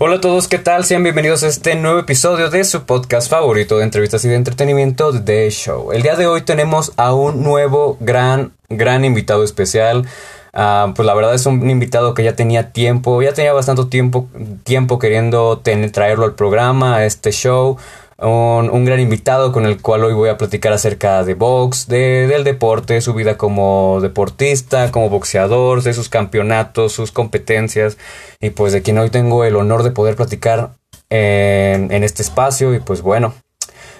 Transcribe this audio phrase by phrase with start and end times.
[0.00, 0.84] Hola a todos, ¿qué tal?
[0.84, 5.12] Sean bienvenidos a este nuevo episodio de su podcast favorito de entrevistas y de entretenimiento,
[5.24, 5.90] The Show.
[5.90, 10.06] El día de hoy tenemos a un nuevo gran, gran invitado especial.
[10.52, 14.28] Ah, pues la verdad es un invitado que ya tenía tiempo, ya tenía bastante tiempo,
[14.62, 17.76] tiempo queriendo traerlo al programa, a este show
[18.26, 22.42] un, gran invitado con el cual hoy voy a platicar acerca de box, de, del
[22.42, 27.96] deporte, su vida como deportista, como boxeador, de sus campeonatos, sus competencias
[28.40, 30.70] y pues de quien hoy tengo el honor de poder platicar
[31.10, 33.34] en, este espacio y pues bueno.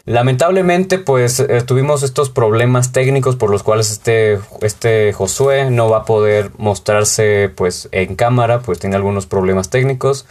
[0.05, 5.99] Lamentablemente, pues eh, tuvimos estos problemas técnicos por los cuales este, este Josué no va
[5.99, 10.27] a poder mostrarse pues en cámara, pues tiene algunos problemas técnicos.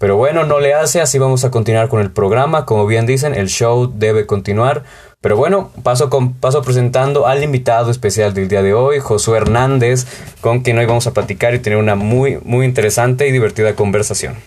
[0.00, 2.64] Pero bueno, no le hace, así vamos a continuar con el programa.
[2.64, 4.82] Como bien dicen, el show debe continuar.
[5.20, 10.06] Pero bueno, paso, con, paso presentando al invitado especial del día de hoy, Josué Hernández,
[10.40, 14.42] con quien hoy vamos a platicar y tener una muy, muy interesante y divertida conversación.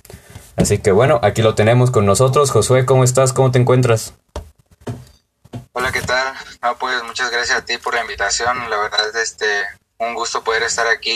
[0.56, 2.50] Así que bueno, aquí lo tenemos con nosotros.
[2.50, 3.32] Josué, ¿cómo estás?
[3.32, 4.16] ¿Cómo te encuentras?
[5.74, 6.34] Hola, ¿qué tal?
[6.80, 8.58] pues muchas gracias a ti por la invitación.
[8.72, 9.46] La verdad es este,
[10.00, 11.16] un gusto poder estar aquí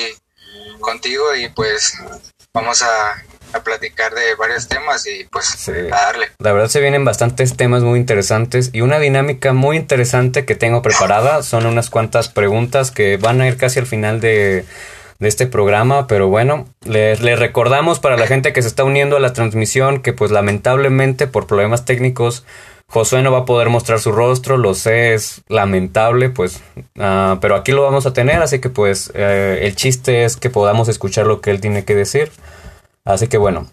[0.79, 1.97] contigo y pues
[2.53, 3.15] vamos a
[3.53, 6.27] a platicar de varios temas y pues a darle.
[6.39, 10.81] La verdad se vienen bastantes temas muy interesantes y una dinámica muy interesante que tengo
[10.81, 14.65] preparada son unas cuantas preguntas que van a ir casi al final de,
[15.19, 19.33] este programa, pero bueno, les, recordamos para la gente que se está uniendo a la
[19.33, 22.45] transmisión que pues lamentablemente por problemas técnicos
[22.89, 26.61] Josué no va a poder mostrar su rostro, lo sé, es lamentable, pues,
[26.97, 30.49] ah, pero aquí lo vamos a tener, así que pues eh, el chiste es que
[30.49, 32.31] podamos escuchar lo que él tiene que decir.
[33.07, 33.67] Así que bueno,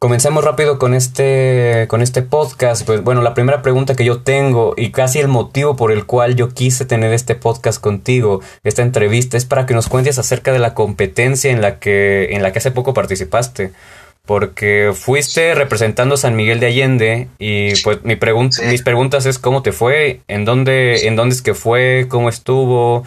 [0.00, 2.84] comencemos rápido con este, con este podcast.
[2.84, 6.34] Pues bueno, la primera pregunta que yo tengo y casi el motivo por el cual
[6.34, 10.58] yo quise tener este podcast contigo, esta entrevista, es para que nos cuentes acerca de
[10.58, 13.72] la competencia en la que, en la que hace poco participaste.
[14.24, 19.62] Porque fuiste representando San Miguel de Allende y pues mi pregunta, mis preguntas es cómo
[19.62, 23.04] te fue, en dónde, en dónde es que fue, cómo estuvo,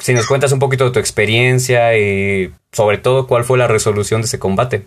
[0.00, 4.20] si nos cuentas un poquito de tu experiencia y sobre todo cuál fue la resolución
[4.22, 4.86] de ese combate.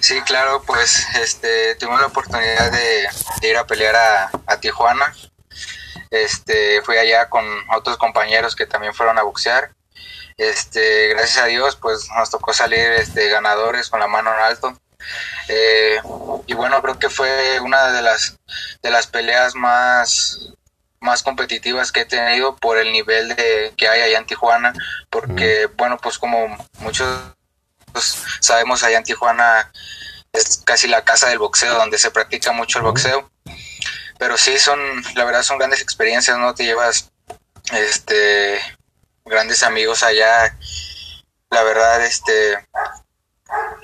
[0.00, 5.14] Sí, claro, pues este, tuvimos la oportunidad de, ir a pelear a, Tijuana.
[6.10, 7.44] Este, fui allá con
[7.74, 9.72] otros compañeros que también fueron a boxear.
[10.36, 14.76] Este, gracias a Dios, pues nos tocó salir este, ganadores con la mano en alto.
[15.48, 16.00] Eh,
[16.46, 18.38] y bueno, creo que fue una de las
[18.82, 20.52] de las peleas más
[21.02, 24.72] más competitivas que he tenido por el nivel de que hay allá en Tijuana,
[25.10, 27.06] porque bueno, pues como muchos
[28.40, 29.70] sabemos allá en Tijuana
[30.32, 33.30] es casi la casa del boxeo, donde se practica mucho el boxeo.
[34.18, 34.78] Pero sí son,
[35.14, 36.54] la verdad son grandes experiencias, ¿no?
[36.54, 37.10] Te llevas
[37.72, 38.60] este
[39.24, 40.56] grandes amigos allá.
[41.50, 42.66] La verdad, este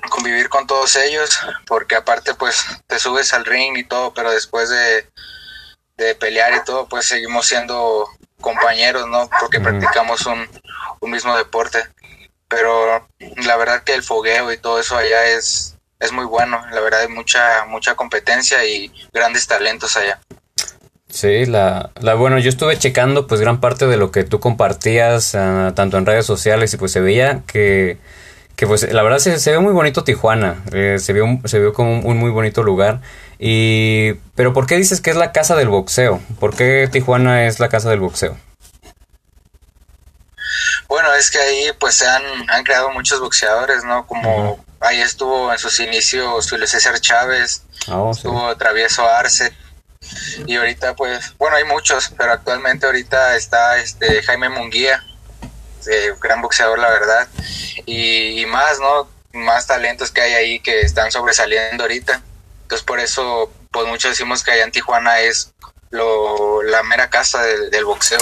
[0.08, 4.70] convivir con todos ellos, porque aparte pues te subes al ring y todo, pero después
[4.70, 5.10] de
[5.98, 8.06] de pelear y todo, pues seguimos siendo
[8.40, 9.28] compañeros, ¿no?
[9.40, 10.48] Porque practicamos un,
[11.10, 11.80] mismo deporte.
[12.48, 13.06] Pero
[13.44, 16.64] la verdad que el fogueo y todo eso allá es, es muy bueno.
[16.72, 20.18] La verdad hay mucha, mucha competencia y grandes talentos allá.
[21.08, 25.34] Sí, la, la bueno, yo estuve checando pues gran parte de lo que tú compartías
[25.34, 27.98] ah, tanto en redes sociales y pues se veía que,
[28.56, 31.72] que pues la verdad se, se ve muy bonito Tijuana, eh, se, vio, se vio
[31.72, 33.00] como un muy bonito lugar.
[33.38, 36.20] Y, pero ¿por qué dices que es la casa del boxeo?
[36.40, 38.36] ¿Por qué Tijuana es la casa del boxeo?
[40.88, 44.06] Bueno, es que ahí pues se han, han creado muchos boxeadores, ¿no?
[44.06, 49.52] Como ahí estuvo en sus inicios Julio César Chávez, oh, estuvo Travieso Arce,
[50.46, 55.04] y ahorita pues, bueno, hay muchos, pero actualmente ahorita está este Jaime Munguía,
[55.90, 57.28] eh, gran boxeador la verdad,
[57.86, 59.08] y, y más, ¿no?
[59.32, 62.22] Más talentos que hay ahí que están sobresaliendo ahorita.
[62.68, 65.54] Entonces por eso, pues muchos decimos que allá en Tijuana es
[65.88, 68.18] lo, la mera casa del, boxeo.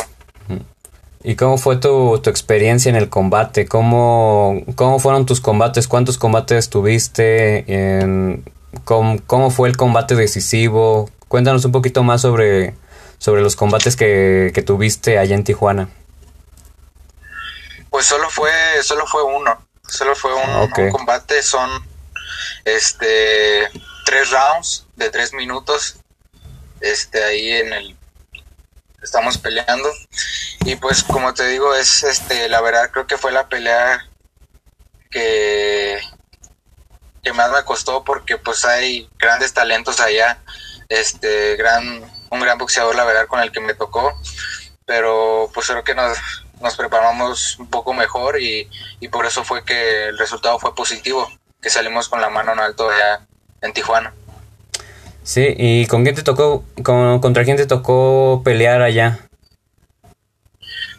[1.25, 3.67] ¿Y cómo fue tu, tu experiencia en el combate?
[3.67, 5.89] ¿Cómo, ¿Cómo, fueron tus combates?
[5.89, 7.65] ¿Cuántos combates tuviste?
[7.67, 8.45] En,
[8.85, 11.11] cómo, fue el combate decisivo?
[11.27, 12.77] Cuéntanos un poquito más sobre,
[13.19, 15.89] sobre los combates que, que tuviste allá en Tijuana.
[17.91, 18.53] Pues solo fue,
[18.85, 19.59] solo fue uno.
[19.89, 21.43] Solo fue un, un combate.
[21.43, 21.69] Son
[22.65, 23.69] este
[24.07, 25.97] tres rounds de tres minutos.
[26.81, 27.97] Este, ahí en el
[29.03, 29.89] estamos peleando.
[30.65, 34.09] Y pues como te digo, es este, la verdad creo que fue la pelea
[35.11, 36.01] que,
[37.23, 40.39] que más me costó porque pues hay grandes talentos allá.
[40.89, 41.85] Este, gran,
[42.31, 44.19] un gran boxeador, la verdad, con el que me tocó.
[44.87, 46.17] Pero pues creo que nos,
[46.61, 48.71] nos preparamos un poco mejor y,
[49.01, 51.29] y por eso fue que el resultado fue positivo
[51.61, 53.27] que salimos con la mano en alto allá
[53.63, 54.13] en Tijuana.
[55.23, 59.19] Sí, ¿y con quién te tocó, con, contra quién te tocó pelear allá?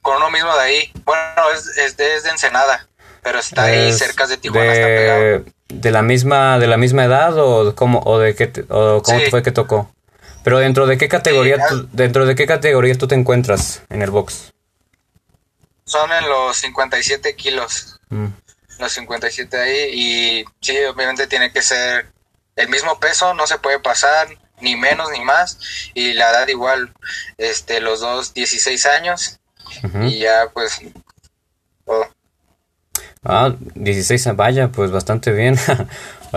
[0.01, 0.91] Con uno mismo de ahí.
[1.05, 1.23] Bueno,
[1.55, 2.87] es, es, de, Ensenada,
[3.23, 5.45] pero está ahí cerca de Tijuana, de, está pegado.
[5.69, 9.43] ¿De la misma, de la misma edad o cómo, o de qué, o cómo fue
[9.43, 9.89] que tocó?
[10.43, 11.57] Pero dentro de qué categoría,
[11.91, 14.53] dentro de qué categoría tú te encuentras en el box?
[15.85, 17.99] Son en los 57 kilos.
[18.09, 18.27] Mm.
[18.79, 22.07] Los 57 ahí y sí, obviamente tiene que ser
[22.57, 24.27] el mismo peso, no se puede pasar
[24.59, 25.59] ni menos ni más
[25.93, 26.93] y la edad igual,
[27.37, 29.39] este, los dos 16 años
[30.01, 30.81] y ya pues
[33.23, 35.57] Ah, 16, vaya, pues bastante bien.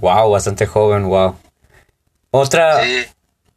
[0.00, 1.36] Wow, bastante joven, wow.
[2.30, 2.80] Otra,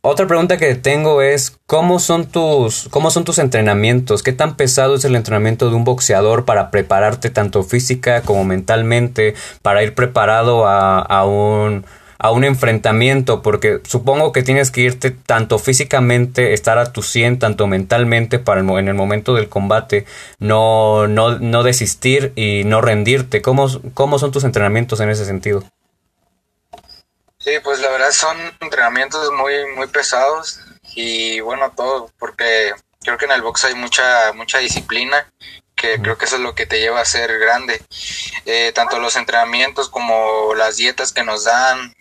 [0.02, 4.24] otra pregunta que tengo es, ¿cómo son, tus, ¿cómo son tus entrenamientos?
[4.24, 9.36] ¿Qué tan pesado es el entrenamiento de un boxeador para prepararte tanto física como mentalmente,
[9.62, 11.86] para ir preparado a, a un
[12.24, 17.40] a un enfrentamiento, porque supongo que tienes que irte tanto físicamente, estar a tu 100,
[17.40, 20.06] tanto mentalmente para en el momento del combate,
[20.38, 23.42] no, no, no desistir y no rendirte.
[23.42, 25.64] ¿Cómo, ¿Cómo son tus entrenamientos en ese sentido?
[27.44, 30.60] Sí, pues la verdad son entrenamientos muy, muy pesados
[30.94, 35.28] y bueno, todo, porque creo que en el box hay mucha, mucha disciplina
[35.76, 37.82] que creo que eso es lo que te lleva a ser grande.
[38.46, 41.96] Eh, tanto los entrenamientos como las dietas que nos dan,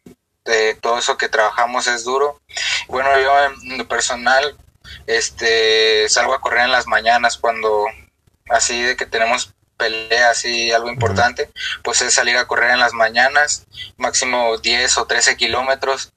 [0.45, 2.41] de todo eso que trabajamos es duro.
[2.89, 4.57] Bueno, yo en lo personal
[5.07, 7.87] este, salgo a correr en las mañanas cuando
[8.51, 11.51] así de que tenemos peleas y algo importante,
[11.83, 13.67] pues es salir a correr en las mañanas,
[13.97, 16.13] máximo 10 o 13 kilómetros.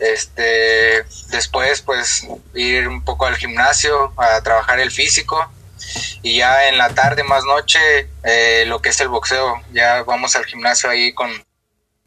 [0.00, 5.50] Este, después pues ir un poco al gimnasio a trabajar el físico.
[6.22, 7.78] Y ya en la tarde más noche
[8.24, 11.30] eh, lo que es el boxeo ya vamos al gimnasio ahí con,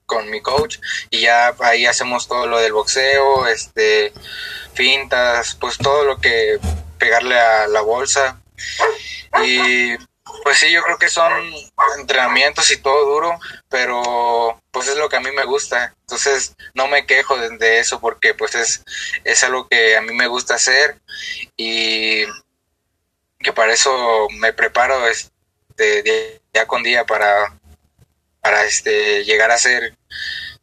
[0.06, 0.80] con mi coach
[1.12, 4.14] y ya ahí hacemos todo lo del boxeo este
[4.74, 6.60] fintas pues todo lo que
[6.98, 8.40] pegarle a la bolsa.
[9.44, 9.96] Y
[10.44, 11.32] pues sí yo creo que son
[11.98, 13.40] entrenamientos y todo duro
[13.70, 18.00] pero pues es lo que a mí me gusta entonces no me quejo de, eso
[18.00, 18.84] porque pues es
[19.24, 21.00] es algo que a mí me gusta hacer
[21.56, 22.26] y
[23.40, 27.58] que para eso me preparo este, día con día para,
[28.42, 29.94] para este, llegar a ser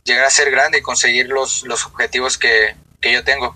[0.04, 3.54] llegar a ser grande y conseguir los, los objetivos que, yo tengo.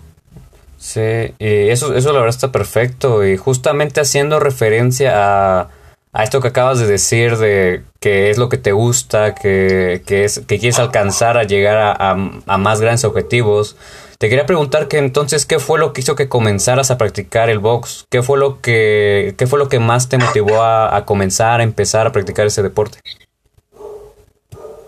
[0.77, 5.69] Sí, y eso, eso la verdad está perfecto y justamente haciendo referencia a,
[6.11, 10.25] a esto que acabas de decir de que es lo que te gusta, que, que
[10.25, 13.75] es, que quieres alcanzar a llegar a, a más grandes objetivos,
[14.19, 17.59] te quería preguntar que entonces, ¿qué fue lo que hizo que comenzaras a practicar el
[17.59, 18.05] box?
[18.09, 22.05] ¿Qué fue lo que, qué fue lo que más te motivó a, comenzar, a empezar
[22.05, 22.99] a practicar ese deporte?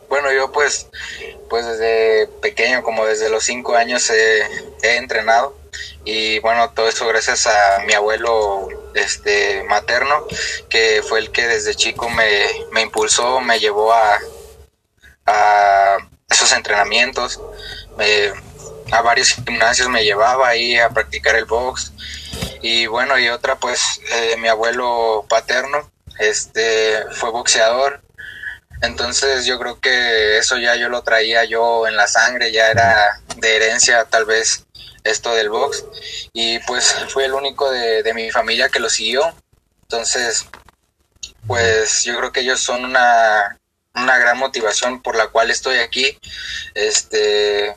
[0.09, 0.89] Bueno, yo pues,
[1.49, 4.41] pues desde pequeño, como desde los cinco años he,
[4.83, 5.55] he entrenado
[6.03, 10.25] y bueno, todo eso gracias a mi abuelo este materno,
[10.69, 14.19] que fue el que desde chico me, me impulsó, me llevó a,
[15.25, 15.97] a
[16.29, 17.39] esos entrenamientos,
[18.91, 21.93] a varios gimnasios me llevaba ahí a practicar el box.
[22.61, 28.01] Y bueno y otra pues eh, mi abuelo paterno este fue boxeador.
[28.81, 33.21] Entonces yo creo que eso ya yo lo traía yo en la sangre ya era
[33.37, 34.65] de herencia tal vez
[35.03, 35.85] esto del box
[36.33, 39.23] y pues fui el único de, de mi familia que lo siguió
[39.83, 40.47] entonces
[41.47, 43.57] pues yo creo que ellos son una
[43.93, 46.17] una gran motivación por la cual estoy aquí
[46.75, 47.75] este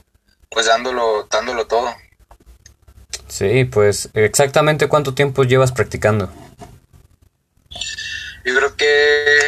[0.55, 1.95] pues dándolo, dándolo todo.
[3.27, 6.33] Sí, pues exactamente cuánto tiempo llevas practicando.
[8.45, 9.41] Yo creo que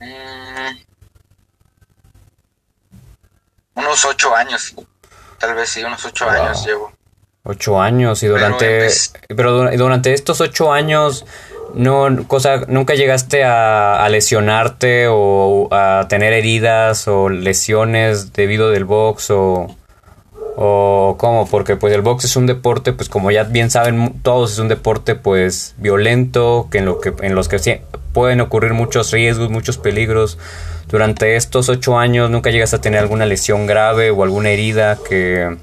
[0.00, 0.76] mm,
[3.74, 4.74] unos ocho años,
[5.38, 6.92] tal vez sí, unos ocho años llevo.
[7.44, 8.88] Ocho años y durante,
[9.28, 11.24] pero, durante estos ocho años
[11.74, 19.30] no, cosa, nunca llegaste a, lesionarte o a tener heridas o lesiones debido del box
[19.30, 19.76] o,
[20.56, 24.52] o cómo, porque pues el box es un deporte, pues como ya bien saben todos
[24.52, 29.12] es un deporte pues violento, que en lo que en los que pueden ocurrir muchos
[29.12, 30.38] riesgos, muchos peligros.
[30.88, 35.56] Durante estos ocho años nunca llegas a tener alguna lesión grave o alguna herida que,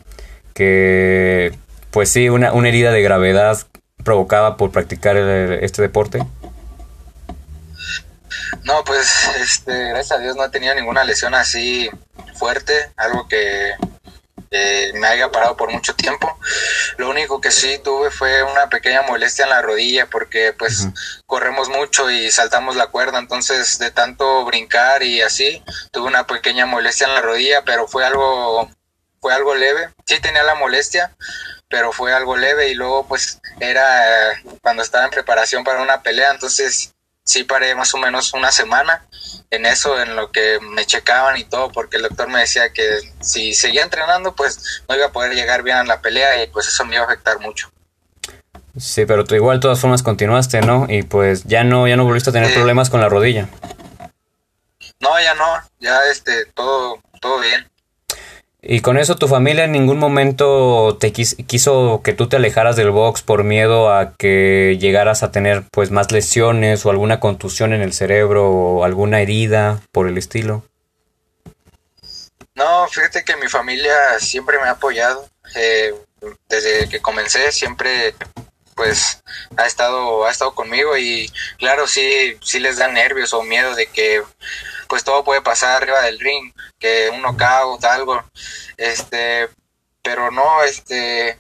[0.54, 1.54] que
[1.92, 3.58] pues sí, una, una herida de gravedad
[4.04, 6.26] provocada por practicar este deporte?
[8.64, 11.90] No, pues este, gracias a Dios no he tenido ninguna lesión así
[12.36, 13.72] fuerte, algo que
[14.56, 16.38] eh, me haya parado por mucho tiempo.
[16.98, 20.88] Lo único que sí tuve fue una pequeña molestia en la rodilla porque pues
[21.26, 26.68] corremos mucho y saltamos la cuerda, entonces de tanto brincar y así tuve una pequeña
[26.68, 28.70] molestia en la rodilla, pero fue algo
[29.20, 29.90] fue algo leve.
[30.06, 31.16] Sí tenía la molestia,
[31.68, 36.30] pero fue algo leve y luego pues era cuando estaba en preparación para una pelea,
[36.30, 36.93] entonces
[37.24, 39.06] sí paré más o menos una semana
[39.50, 43.00] en eso, en lo que me checaban y todo, porque el doctor me decía que
[43.22, 46.68] si seguía entrenando, pues no iba a poder llegar bien a la pelea y pues
[46.68, 47.72] eso me iba a afectar mucho.
[48.78, 50.88] Sí, pero tú igual de todas formas continuaste, ¿no?
[50.90, 53.48] Y pues ya no, ya no volviste a tener problemas con la rodilla.
[55.00, 55.46] No, ya no,
[55.80, 57.70] ya este, todo, todo bien.
[58.66, 62.92] Y con eso tu familia en ningún momento te quiso que tú te alejaras del
[62.92, 67.82] box por miedo a que llegaras a tener pues más lesiones o alguna contusión en
[67.82, 70.64] el cerebro o alguna herida por el estilo.
[72.56, 75.28] No, fíjate que mi familia siempre me ha apoyado.
[75.56, 75.94] Eh,
[76.48, 78.16] desde que comencé siempre
[78.76, 79.22] pues
[79.58, 83.88] ha estado ha estado conmigo y claro sí sí les da nervios o miedo de
[83.88, 84.24] que
[84.88, 86.53] pues todo puede pasar arriba del ring
[86.84, 88.22] que un knockout algo
[88.76, 89.50] este
[90.02, 91.40] pero no este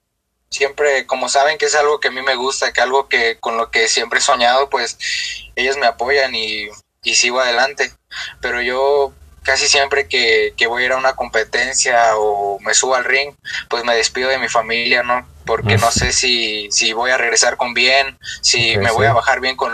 [0.49, 3.57] siempre como saben que es algo que a mí me gusta que algo que con
[3.57, 4.97] lo que siempre he soñado pues
[5.55, 6.69] ellos me apoyan y,
[7.03, 7.91] y sigo adelante.
[8.41, 12.95] Pero yo casi siempre que, que, voy a ir a una competencia o me subo
[12.95, 13.35] al ring,
[13.69, 15.27] pues me despido de mi familia, ¿no?
[15.45, 19.41] Porque no sé si, si voy a regresar con bien, si me voy a bajar
[19.41, 19.73] bien con,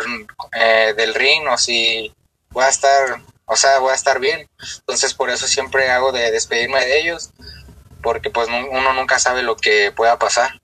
[0.53, 2.11] eh, del ring o si
[2.49, 4.47] voy a estar, o sea, voy a estar bien.
[4.79, 7.31] Entonces por eso siempre hago de despedirme de ellos,
[8.01, 10.61] porque pues uno nunca sabe lo que pueda pasar.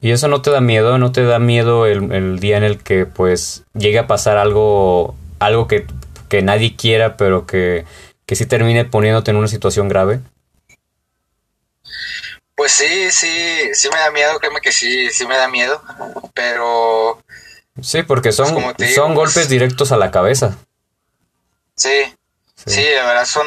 [0.00, 0.96] ¿Y eso no te da miedo?
[0.98, 5.14] ¿No te da miedo el, el día en el que pues llegue a pasar algo,
[5.40, 5.86] algo que,
[6.28, 7.84] que nadie quiera, pero que
[8.30, 10.20] que sí termine poniéndote en una situación grave?
[12.54, 15.82] Pues sí, sí, sí me da miedo, créeme que sí, sí me da miedo,
[16.32, 17.20] pero...
[17.82, 18.54] Sí, porque son,
[18.94, 20.56] son golpes pues directos a la cabeza.
[21.80, 22.14] Sí,
[22.66, 23.46] sí, la verdad son,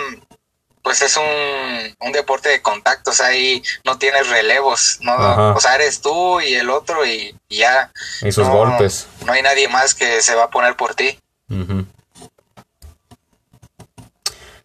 [0.82, 6.02] pues es un, un deporte de contactos, ahí no tienes relevos, no, o sea, eres
[6.02, 7.92] tú y el otro y, ya.
[8.24, 9.06] Y sus golpes.
[9.24, 11.20] No hay nadie más que se va a poner por ti.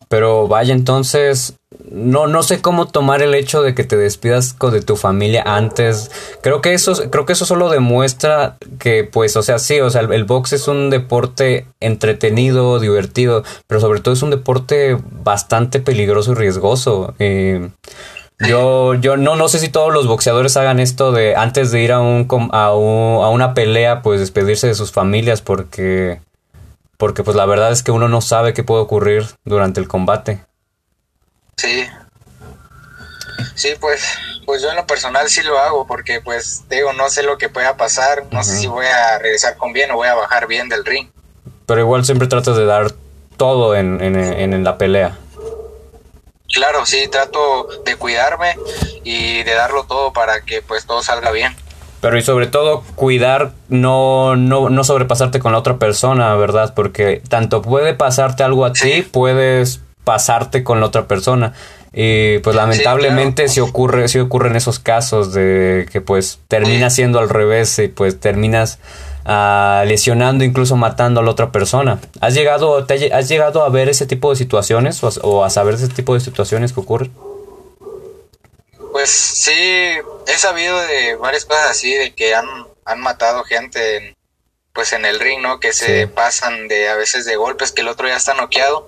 [0.09, 1.53] Pero vaya, entonces,
[1.91, 6.11] no, no sé cómo tomar el hecho de que te despidas de tu familia antes.
[6.43, 10.03] Creo que eso, creo que eso solo demuestra que, pues, o sea, sí, o sea,
[10.03, 16.33] el, box es un deporte entretenido, divertido, pero sobre todo es un deporte bastante peligroso
[16.33, 17.15] y riesgoso.
[17.19, 17.71] Eh,
[18.47, 21.93] yo, yo no, no sé si todos los boxeadores hagan esto de antes de ir
[21.93, 26.21] a un, a, un, a una pelea, pues despedirse de sus familias, porque
[26.99, 30.48] porque pues la verdad es que uno no sabe qué puede ocurrir durante el combate.
[31.59, 31.87] Sí.
[33.55, 34.03] Sí, pues,
[34.47, 37.49] pues yo en lo personal sí lo hago porque pues digo, no sé lo que
[37.49, 40.69] pueda pasar, no sé si voy a regresar con bien o voy a bajar bien
[40.69, 41.09] del ring.
[41.67, 42.93] Pero igual siempre tratas de dar
[43.37, 45.19] todo en, en, en la pelea.
[46.53, 48.57] Claro, sí, trato de cuidarme
[49.05, 51.55] y de darlo todo para que pues todo salga bien.
[52.01, 56.73] Pero y sobre todo cuidar, no, no, no sobrepasarte con la otra persona, ¿verdad?
[56.75, 61.53] Porque tanto puede pasarte algo a ti, puedes pasarte con la otra persona.
[61.93, 67.79] Y pues lamentablemente si ocurre, ocurren esos casos de que pues termina siendo al revés
[67.79, 68.79] y pues terminas
[69.27, 71.99] uh, lesionando, incluso matando a la otra persona.
[72.23, 75.75] ¿Has llegado, te, has llegado a ver ese tipo de situaciones o, o a saber
[75.75, 77.13] ese tipo de situaciones que ocurren?
[78.91, 79.53] Pues sí,
[80.27, 82.47] he sabido de varias cosas así, de que han,
[82.87, 84.18] han matado gente en,
[84.79, 85.59] pues en el ring, ¿no?
[85.59, 88.87] Que se pasan de a veces de golpes, que el otro ya está noqueado,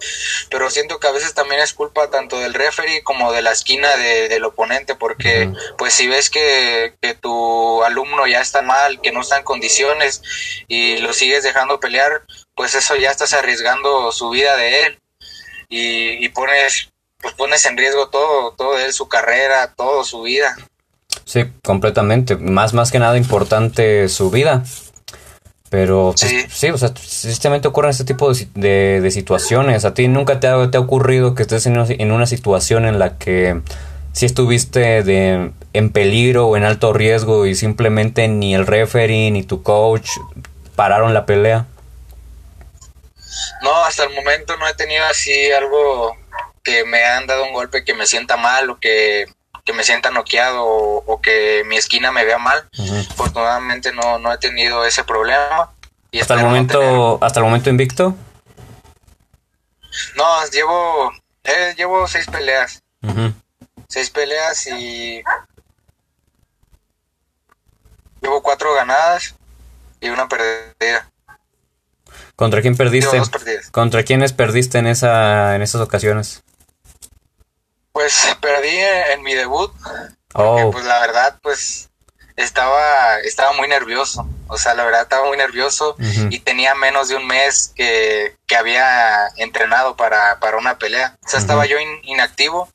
[0.49, 3.97] pero siento que a veces también es culpa tanto del referee como de la esquina
[3.97, 9.23] del oponente, porque pues si ves que, que, tu alumno ya está mal, que no
[9.23, 10.23] está en condiciones
[10.69, 12.23] y lo sigues dejando pelear,
[12.55, 15.01] pues eso ya estás arriesgando su vida de él
[15.69, 16.89] y, y pones
[17.21, 20.57] pues pones en riesgo todo, todo él, su carrera, todo, su vida.
[21.25, 22.37] Sí, completamente.
[22.37, 24.63] Más, más que nada importante su vida.
[25.71, 26.71] Pero pues, sí.
[26.71, 29.85] o sea, sistemamente ocurren este tipo de, de, situaciones.
[29.85, 32.87] A ti nunca te ha, te ha ocurrido que estés en una, en una, situación
[32.87, 33.61] en la que
[34.13, 39.45] si estuviste de, en peligro o en alto riesgo y simplemente ni el referee ni
[39.45, 40.11] tu coach
[40.75, 41.67] pararon la pelea.
[43.63, 46.17] No, hasta el momento no he tenido así algo
[46.65, 49.27] que me han dado un golpe que me sienta mal o que,
[49.73, 52.69] me sienta noqueado o, que mi esquina me vea mal.
[53.11, 55.71] Afortunadamente no, no he tenido ese problema.
[56.11, 58.17] Y hasta el momento, hasta el momento invicto.
[60.17, 61.13] No, llevo,
[61.45, 62.83] eh, llevo seis peleas.
[63.89, 65.23] seis peleas y
[68.21, 69.35] llevo cuatro ganadas
[70.01, 71.11] y una perdida.
[72.37, 73.11] ¿Contra quién perdiste?
[73.11, 73.71] Llevo dos perdidas.
[73.71, 76.43] ¿Contra quiénes perdiste en esa en esas ocasiones?
[77.93, 78.77] Pues perdí
[79.13, 79.73] en mi debut.
[80.35, 80.57] Oh.
[80.57, 81.91] Porque, pues la verdad, pues
[82.37, 84.27] estaba, estaba muy nervioso.
[84.49, 88.57] O sea, la verdad estaba muy nervioso y tenía menos de un mes que, que
[88.57, 91.17] había entrenado para, para una pelea.
[91.25, 92.69] O sea, estaba yo in- inactivo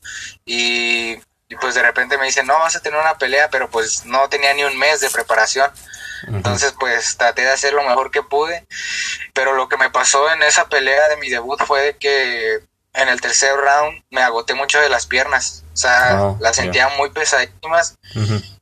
[0.46, 1.20] y,
[1.50, 4.30] y, pues de repente me dicen, no, vas a tener una pelea, pero pues no
[4.30, 5.70] tenía ni un mes de preparación.
[6.28, 8.66] Entonces, pues traté de hacer lo mejor que pude.
[9.34, 12.60] Pero lo que me pasó en esa pelea de mi debut fue que
[12.96, 15.64] en el tercer round me agoté mucho de las piernas.
[15.74, 17.98] O sea, Oh, las sentía muy pesadísimas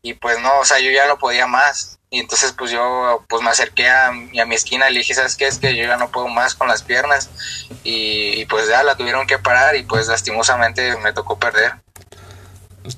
[0.02, 2.00] y pues no, o sea, yo ya no podía más.
[2.10, 5.14] Y entonces pues yo pues me acerqué a, mi- a mi esquina y le dije,
[5.16, 5.48] ¿sabes qué?
[5.48, 7.30] Es que yo ya no puedo más con las piernas.
[7.84, 11.74] Y, y, pues ya la tuvieron que parar y pues lastimosamente me tocó perder.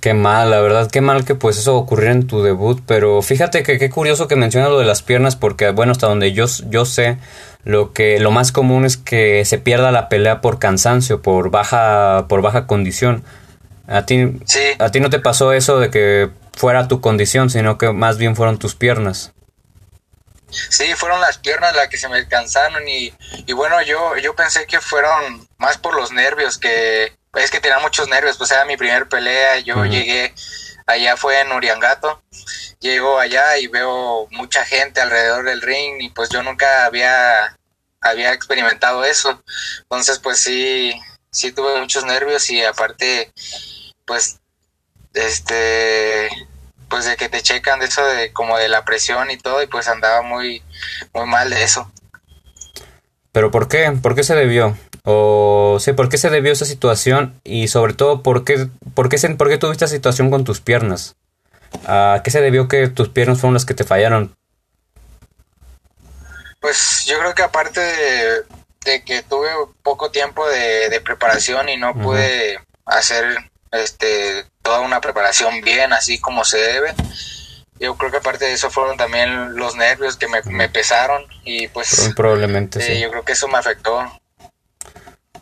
[0.01, 3.61] Qué mal, la verdad, qué mal que pues eso ocurriera en tu debut, pero fíjate
[3.61, 6.85] que qué curioso que mencionas lo de las piernas porque bueno, hasta donde yo, yo
[6.85, 7.19] sé,
[7.65, 12.25] lo que lo más común es que se pierda la pelea por cansancio, por baja
[12.29, 13.23] por baja condición.
[13.87, 17.77] A ti Sí, a ti no te pasó eso de que fuera tu condición, sino
[17.77, 19.33] que más bien fueron tus piernas.
[20.69, 23.13] sí, fueron las piernas las que se me cansaron y,
[23.45, 27.79] y bueno, yo, yo pensé que fueron más por los nervios, que es que tenía
[27.79, 30.33] muchos nervios, pues era mi primer pelea, yo llegué,
[30.85, 32.21] allá fue en Uriangato,
[32.79, 37.57] llego allá y veo mucha gente alrededor del ring y pues yo nunca había,
[38.01, 39.41] había experimentado eso,
[39.81, 40.93] entonces pues sí,
[41.31, 43.31] sí tuve muchos nervios y aparte
[44.05, 44.39] pues
[45.13, 46.29] este
[46.89, 49.67] pues de que te checan de eso de como de la presión y todo y
[49.67, 50.63] pues andaba muy
[51.13, 51.91] muy mal de eso
[53.31, 53.91] Pero ¿por qué?
[54.01, 54.77] ¿Por qué se debió?
[55.05, 57.39] O sí, ¿por qué se debió esa situación?
[57.43, 60.61] Y sobre todo, ¿por qué, por qué, se- por qué tuviste esa situación con tus
[60.61, 61.15] piernas?
[61.85, 64.35] ¿A qué se debió que tus piernas fueron las que te fallaron?
[66.59, 68.43] pues yo creo que aparte de,
[68.85, 69.49] de que tuve
[69.83, 73.23] poco tiempo de, de preparación y no pude hacer
[73.71, 76.93] este toda una preparación bien así como se debe
[77.79, 81.67] yo creo que aparte de eso fueron también los nervios que me, me pesaron y
[81.67, 83.01] pues Probablemente, eh, sí.
[83.01, 83.99] yo creo que eso me afectó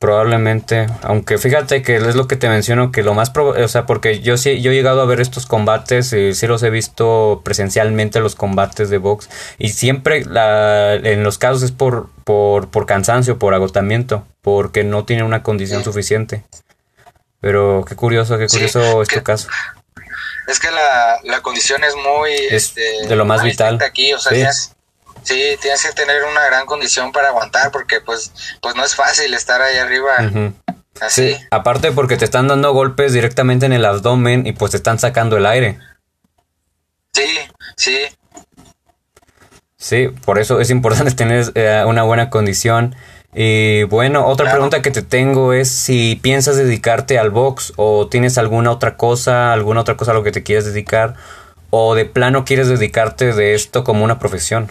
[0.03, 0.87] Probablemente.
[1.01, 3.31] Aunque fíjate que es lo que te menciono, que lo más...
[3.37, 6.61] o sea, porque yo sí, yo he llegado a ver estos combates, y sí los
[6.63, 9.29] he visto presencialmente, los combates de box.
[9.57, 15.05] Y siempre la, en los casos es por, por, por cansancio, por agotamiento, porque no
[15.05, 15.85] tienen una condición Sí.
[15.85, 16.43] suficiente.
[17.39, 19.47] Pero qué curioso, qué Sí, curioso es que- tu caso.
[20.49, 22.31] Es que la, la condición es muy...
[22.33, 23.79] Es este, de lo más vital.
[23.81, 24.35] Aquí, o sea, Sí.
[24.35, 24.75] tienes,
[25.23, 28.31] sí, tienes que tener una gran condición para aguantar porque pues,
[28.61, 30.11] pues no es fácil estar ahí arriba
[31.01, 31.31] así.
[31.35, 34.99] Sí, aparte porque te están dando golpes directamente en el abdomen y pues te están
[34.99, 35.79] sacando el aire.
[37.13, 37.27] Sí,
[37.77, 37.97] sí,
[39.77, 42.95] Sí, por eso es importante tener eh, una buena condición.
[43.33, 44.57] Y bueno, otra Claro.
[44.57, 49.51] pregunta que te tengo es si piensas dedicarte al box o tienes alguna otra cosa,
[49.51, 51.15] alguna otra cosa a lo que te quieres dedicar
[51.69, 54.69] o de plano quieres dedicarte de esto como una profesión.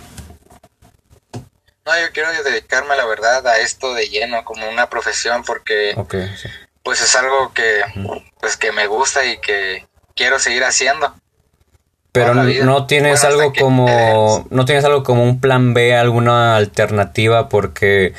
[1.84, 6.14] No, yo quiero dedicarme, la verdad, a esto de lleno, como una profesión, porque Ok,
[6.40, 6.48] sí.
[6.82, 7.80] pues es algo que,
[8.40, 11.14] pues, que me gusta y que quiero seguir haciendo.
[12.12, 17.48] Pero no tienes Bueno, algo como no tienes algo como un plan B, alguna alternativa
[17.48, 18.12] porque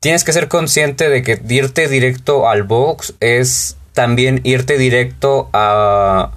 [0.00, 6.32] tienes que ser consciente de que irte directo al box es también irte directo a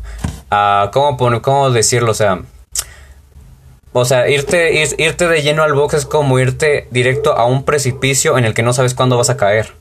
[0.50, 2.44] a cómo cómo decirlo, o sea,
[3.98, 7.64] o sea, irte ir- irte de lleno al box es como irte directo a un
[7.64, 9.74] precipicio en el que no sabes cuándo vas a caer.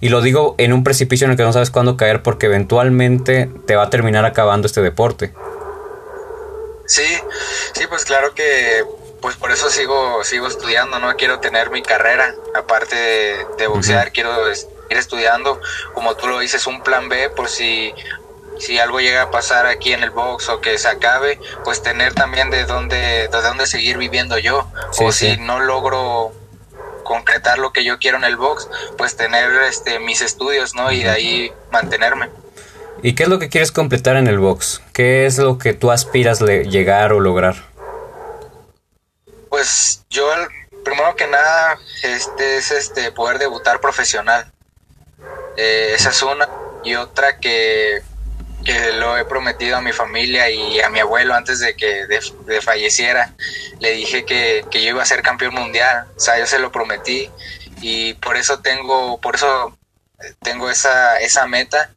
[0.00, 3.50] Y lo digo en un precipicio en el que no sabes cuándo caer porque eventualmente
[3.66, 5.32] te va a terminar acabando este deporte.
[6.86, 7.06] Sí,
[7.74, 8.84] sí, pues claro que
[9.20, 11.16] pues por eso sigo sigo estudiando, ¿no?
[11.16, 15.60] Quiero tener mi carrera, aparte de, de boxear, quiero ir estudiando,
[15.94, 17.92] como tú lo dices, un plan B por si
[18.58, 22.14] si algo llega a pasar aquí en el box o que se acabe, pues tener
[22.14, 25.34] también de dónde de dónde seguir viviendo yo, Sí, o sí.
[25.34, 26.32] si no logro
[27.04, 30.90] concretar lo que yo quiero en el box, pues tener este mis estudios, ¿no?
[30.90, 32.28] Y de ahí mantenerme.
[33.02, 34.80] ¿Y qué es lo que quieres completar en el box?
[34.92, 37.54] ¿Qué es lo que tú aspiras le- llegar o lograr?
[39.48, 40.26] Pues yo,
[40.84, 44.50] primero que nada, este es este poder debutar profesional.
[45.56, 46.48] Eh, esa es una.
[46.84, 48.02] Y otra que,
[48.66, 52.20] que lo he prometido a mi familia y a mi abuelo antes de que de,
[52.46, 53.32] de falleciera.
[53.78, 56.06] Le dije que, que yo iba a ser campeón mundial.
[56.16, 57.30] O sea, yo se lo prometí.
[57.80, 59.78] Y por eso tengo, por eso
[60.42, 61.90] tengo esa, esa meta.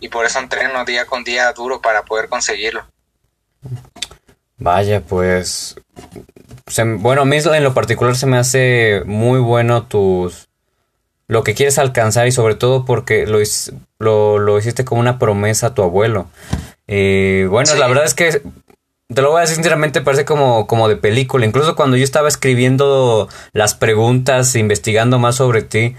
[0.00, 2.84] y por eso entreno día con día duro para poder conseguirlo.
[4.56, 5.76] Vaya, pues
[6.98, 10.48] bueno, a mí en lo particular se me hace muy bueno tus
[11.26, 13.38] lo que quieres alcanzar y sobre todo porque lo,
[14.00, 16.26] lo, lo hiciste como una promesa a tu abuelo.
[16.88, 18.42] Eh, bueno, la verdad es que
[19.12, 21.46] te lo voy a decir sinceramente, parece como, como de película.
[21.46, 25.94] Incluso cuando yo estaba escribiendo las preguntas, investigando más sobre ti,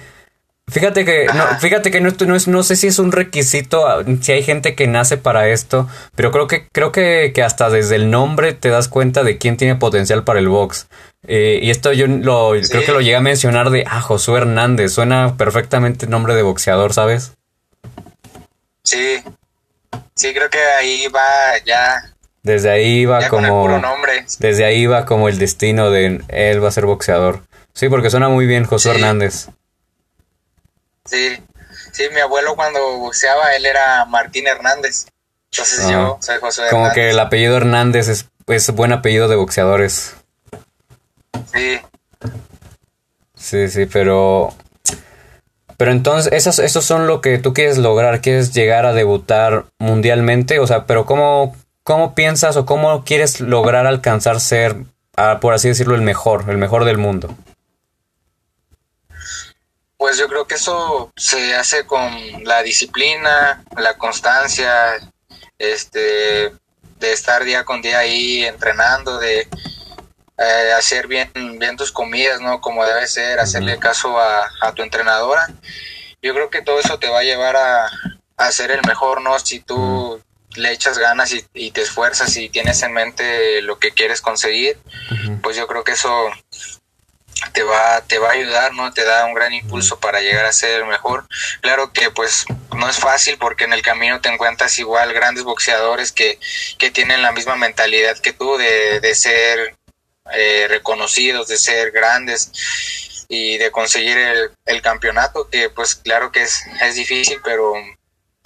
[0.71, 4.05] Fíjate que, no, fíjate que no, no, es, no sé si es un requisito, ah,
[4.21, 7.97] si hay gente que nace para esto, pero creo que, creo que, que hasta desde
[7.97, 10.87] el nombre te das cuenta de quién tiene potencial para el box.
[11.27, 14.93] Eh, y esto yo lo, creo que lo llegué a mencionar de, ah, Josué Hernández,
[14.93, 17.33] suena perfectamente nombre de boxeador, ¿sabes?
[18.91, 19.23] Sí,
[20.15, 22.13] sí, creo que ahí va ya.
[22.43, 23.79] Desde ahí va como...
[23.79, 24.25] nombre.
[24.39, 27.41] Desde ahí va como el destino de él va a ser boxeador.
[27.73, 29.47] Sí, porque suena muy bien Josué Hernández.
[31.05, 31.41] Sí,
[31.93, 35.07] sí, mi abuelo cuando boxeaba, él era Martín Hernández.
[35.51, 36.71] Entonces yo soy José Hernández.
[36.71, 40.15] Como que el apellido Hernández es, es buen apellido de boxeadores.
[41.53, 41.79] Sí.
[43.35, 44.53] Sí, sí, pero...
[45.81, 50.59] Pero entonces, esos, esos son lo que tú quieres lograr, quieres llegar a debutar mundialmente,
[50.59, 54.75] o sea, pero ¿cómo, cómo piensas o cómo quieres lograr alcanzar ser,
[55.41, 57.35] por así decirlo, el mejor, el mejor del mundo?
[59.97, 62.11] Pues yo creo que eso se hace con
[62.43, 64.99] la disciplina, la constancia,
[65.57, 66.51] este,
[66.99, 69.47] de estar día con día ahí entrenando, de
[70.41, 72.61] eh, hacer bien, bien tus comidas, ¿no?
[72.61, 75.47] Como debe ser, hacerle caso a, tu entrenadora.
[76.21, 77.89] Yo creo que todo eso te va a llevar a,
[78.37, 79.37] a ser el mejor, ¿no?
[79.39, 80.21] Si tú
[80.55, 84.77] le echas ganas y, y, te esfuerzas y tienes en mente lo que quieres conseguir,
[85.41, 86.29] pues yo creo que eso
[87.53, 88.91] te va, te va a ayudar, ¿no?
[88.93, 91.25] Te da un gran impulso para llegar a ser mejor.
[91.61, 96.11] Claro que pues no es fácil porque en el camino te encuentras igual grandes boxeadores
[96.11, 96.39] que,
[96.77, 99.75] que tienen la misma mentalidad que tú de, de ser
[100.33, 102.51] eh, reconocidos, de ser grandes
[103.27, 107.73] y de conseguir el, el, campeonato, que pues claro que es, es difícil, pero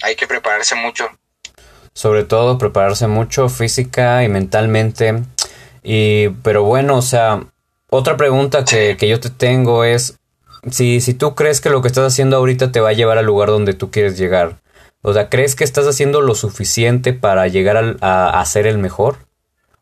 [0.02, 1.08] hay que prepararse mucho.
[1.92, 5.22] Sobre todo prepararse mucho física y mentalmente.
[5.82, 7.44] Y, pero bueno, o sea,
[7.90, 10.18] otra pregunta que, yo te tengo es
[10.70, 13.26] si, si tú crees que lo que estás haciendo ahorita te va a llevar al
[13.26, 14.58] lugar donde tú quieres llegar.
[15.02, 19.25] O sea, ¿crees que estás haciendo lo suficiente para llegar a, a, ser el mejor?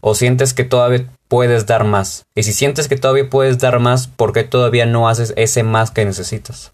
[0.06, 2.26] ¿O sientes que todavía puedes dar más?
[2.34, 5.92] Y si sientes que todavía puedes dar más, ¿por qué todavía no haces ese más
[5.92, 6.72] que necesitas?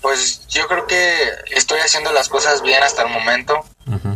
[0.00, 1.14] Pues yo creo que
[1.50, 3.66] estoy haciendo las cosas bien hasta el momento,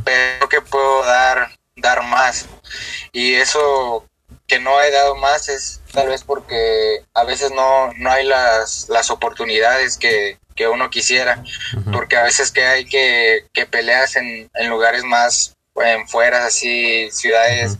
[0.02, 2.46] pero que puedo dar, dar más.
[3.12, 4.06] Y eso
[4.46, 8.88] que no he dado más es tal vez porque a veces no, no hay las,
[8.88, 10.38] las oportunidades que,
[10.72, 11.44] uno quisiera,
[11.92, 17.10] porque a veces que hay que, que peleas en, en lugares más en fuera, así,
[17.10, 17.78] ciudades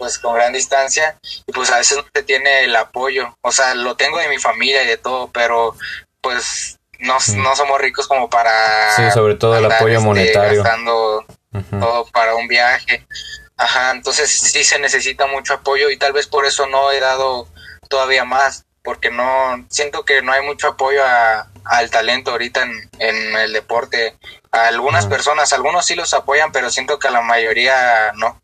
[0.00, 1.18] pues con gran distancia.
[1.46, 4.38] Y pues a veces no se tiene el apoyo, o sea, lo tengo de mi
[4.38, 5.76] familia y de todo, pero
[6.22, 8.96] pues no, no somos ricos como para...
[8.96, 10.62] Sí, sobre todo el apoyo este, monetario.
[10.62, 11.24] Gastando
[11.78, 13.06] todo para un viaje.
[13.58, 17.46] Ajá, entonces sí se necesita mucho apoyo y tal vez por eso no he dado
[17.90, 21.00] todavía más, porque no siento que no hay mucho apoyo
[21.64, 22.62] al talento ahorita
[22.98, 24.14] en, el deporte.
[24.52, 28.40] A algunas personas, algunos sí los apoyan, pero siento que a la mayoría no.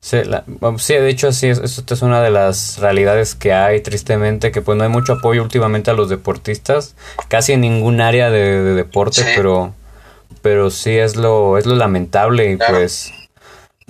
[0.00, 0.20] Sí,
[0.78, 4.76] sí de hecho sí, esto es una de las realidades que hay tristemente, que pues
[4.76, 6.96] no hay mucho apoyo últimamente a los deportistas,
[7.28, 9.74] casi en ningún área de, deporte, pero
[10.42, 13.12] pero sí es lo es lo lamentable y pues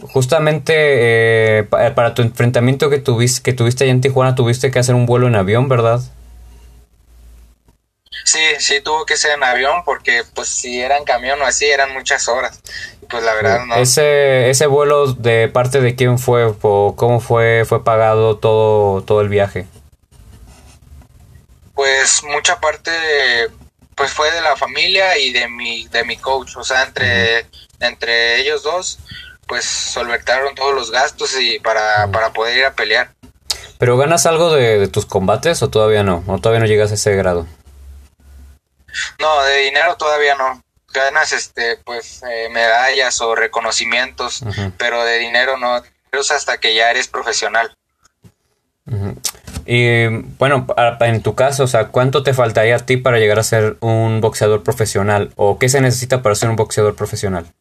[0.09, 4.79] Justamente eh, eh, para tu enfrentamiento que tuviste, que tuviste allá en Tijuana, tuviste que
[4.79, 6.01] hacer un vuelo en avión, ¿verdad?
[8.25, 11.67] Sí, sí tuvo que ser en avión porque pues si era en camión o así
[11.67, 12.61] eran muchas horas.
[13.09, 13.77] Pues la verdad no.
[13.77, 19.21] Ese, ese vuelo de parte de quién fue o cómo fue, fue pagado todo, todo
[19.21, 19.67] el viaje.
[21.75, 22.91] Pues mucha parte
[23.95, 27.47] pues fue de la familia y de mi, de mi coach, o sea, entre,
[27.79, 28.99] entre ellos dos
[29.53, 33.11] pues solventaron todos los gastos y para, para poder ir a pelear.
[33.77, 36.25] ¿Pero ganas algo de, tus combates o todavía no?
[36.27, 37.47] ¿O todavía no llegas a ese grado?
[39.19, 40.63] No, de dinero todavía no.
[40.91, 44.43] Ganas este pues eh, medallas o reconocimientos,
[44.79, 45.83] pero de dinero no.
[46.13, 47.77] Es hasta que ya eres profesional.
[49.67, 50.07] Y
[50.39, 50.67] bueno,
[51.01, 54.23] en tu caso, o sea, ¿cuánto te faltaría a ti para llegar a ser un
[54.23, 55.31] boxeador profesional?
[55.37, 57.53] ¿O qué se necesita para ser un boxeador profesional?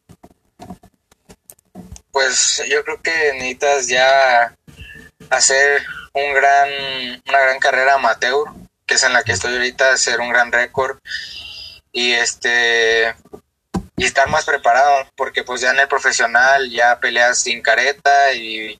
[2.12, 4.54] Pues yo creo que necesitas ya
[5.30, 6.68] hacer un gran,
[7.26, 8.48] una gran carrera amateur,
[8.86, 10.98] que es en la que estoy ahorita, hacer un gran récord
[11.92, 13.14] y este
[13.96, 18.78] y estar más preparado porque pues ya en el profesional ya peleas sin careta y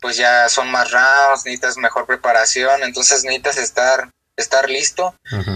[0.00, 5.14] pues ya son más rounds, necesitas mejor preparación, entonces necesitas estar estar listo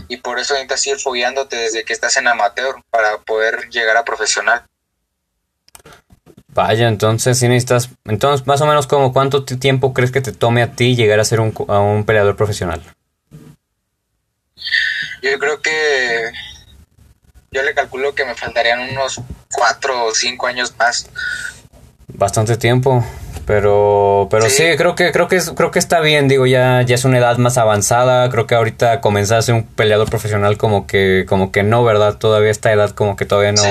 [0.08, 4.04] y por eso necesitas ir fogueándote desde que estás en amateur para poder llegar a
[4.04, 4.64] profesional.
[6.56, 10.62] Vaya, entonces si necesitas, entonces más o menos como cuánto tiempo crees que te tome
[10.62, 12.82] a ti llegar a ser un, a un peleador profesional.
[15.20, 16.30] Yo creo que
[17.50, 19.20] yo le calculo que me faltarían unos
[19.52, 21.10] cuatro o cinco años más.
[22.08, 23.04] Bastante tiempo.
[23.46, 24.64] Pero, pero sí.
[24.76, 27.58] creo que, creo que creo que está bien, digo, ya, ya es una edad más
[27.58, 31.84] avanzada, creo que ahorita comenzar a ser un peleador profesional como que, como que no,
[31.84, 32.16] ¿verdad?
[32.16, 33.62] Todavía esta edad como que todavía no,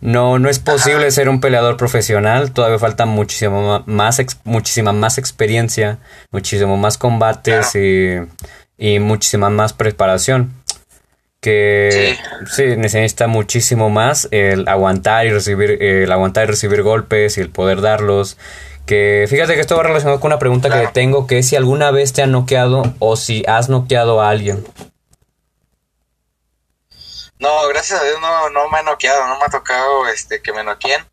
[0.00, 5.98] no, no es posible ser un peleador profesional, todavía falta muchísimo más, muchísima más experiencia,
[6.30, 8.16] muchísimo más combates y,
[8.78, 10.54] y muchísima más preparación.
[11.40, 12.16] Que
[12.50, 12.76] sí.
[12.76, 17.80] necesita muchísimo más el aguantar y recibir el aguantar y recibir golpes y el poder
[17.80, 18.36] darlos.
[18.84, 21.90] Que fíjate que esto va relacionado con una pregunta que tengo que es si alguna
[21.92, 24.64] vez te han noqueado o si has noqueado a alguien
[27.40, 30.52] no gracias a Dios no, no me ha noqueado no me ha tocado este que
[30.52, 31.04] me noqueen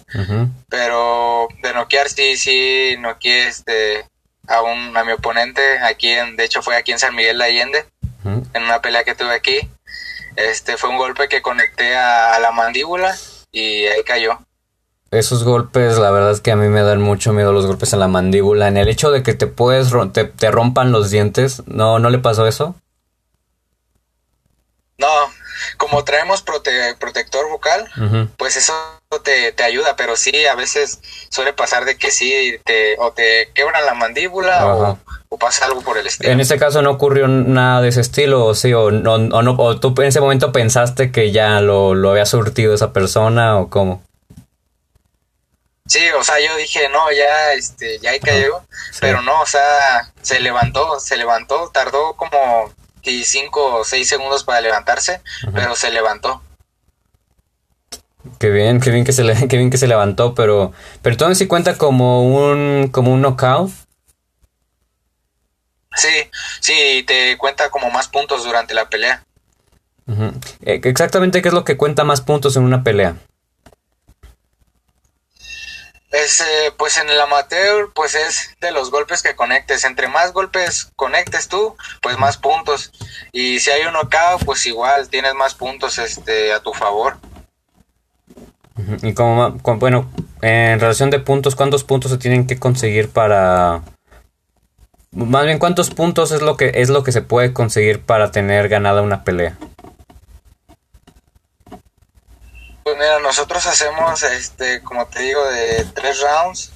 [0.69, 4.05] pero de noquear sí sí noqueé este
[4.47, 7.43] a un a mi oponente aquí en de hecho fue aquí en San Miguel de
[7.45, 7.85] Allende
[8.25, 9.69] en una pelea que tuve aquí
[10.37, 13.15] este fue un golpe que conecté a, la mandíbula
[13.51, 14.39] y ahí cayó.
[15.09, 17.99] Esos golpes, la verdad es que a mí me dan mucho miedo los golpes en
[17.99, 18.67] la mandíbula.
[18.67, 22.19] En el hecho de que te puedes te, te rompan los dientes, ¿no, ¿no le
[22.19, 22.75] pasó eso?
[24.99, 25.07] No,
[25.77, 27.87] como traemos protector bucal,
[28.37, 28.73] pues eso
[29.23, 33.51] te, te, ayuda, pero sí, a veces suele pasar de que sí, te, o te
[33.53, 36.31] quebran la mandíbula o, o pasa algo por el estilo.
[36.31, 39.55] En este caso no ocurrió nada de ese estilo, o sí, o, no, o, no,
[39.57, 43.69] o tú en ese momento pensaste que ya lo, lo había surtido esa persona, o
[43.69, 44.03] cómo.
[45.87, 48.61] Sí, o sea, yo dije, no, ya, este, ya ahí cayó,
[48.99, 54.61] pero no, o sea, se levantó, se levantó, tardó como 5 o 6 segundos para
[54.61, 55.21] levantarse,
[55.53, 56.41] pero se levantó.
[58.39, 61.37] Qué bien, qué bien que se le, qué bien que se levantó, pero pero entonces
[61.37, 63.71] sí cuenta como un como un knockout.
[65.95, 66.29] Sí,
[66.59, 69.23] sí, te cuenta como más puntos durante la pelea.
[70.61, 73.15] Eh, exactamente qué es lo que cuenta más puntos en una pelea.
[76.11, 79.83] Es, eh, pues en el amateur, pues es de los golpes que conectes.
[79.83, 82.91] Entre más golpes conectes tú, pues más puntos.
[83.31, 87.17] Y si hay un knockout, pues igual tienes más puntos este, a tu favor.
[89.01, 90.09] Y como, bueno,
[90.41, 93.81] en relación de puntos, ¿cuántos puntos se tienen que conseguir para,
[95.11, 98.69] más bien, ¿cuántos puntos es lo que es lo que se puede conseguir para tener
[98.69, 99.57] ganada una pelea?
[102.83, 106.71] Pues mira, nosotros hacemos, este, como te digo, de tres rounds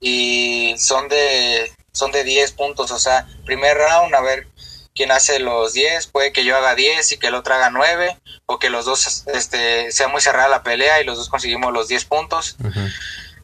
[0.00, 4.46] y son de son de 10 puntos, o sea, primer round a ver
[4.94, 8.18] quién hace los 10, puede que yo haga 10 y que el otro haga 9
[8.44, 11.88] o que los dos este sea muy cerrada la pelea y los dos conseguimos los
[11.88, 12.56] 10 puntos.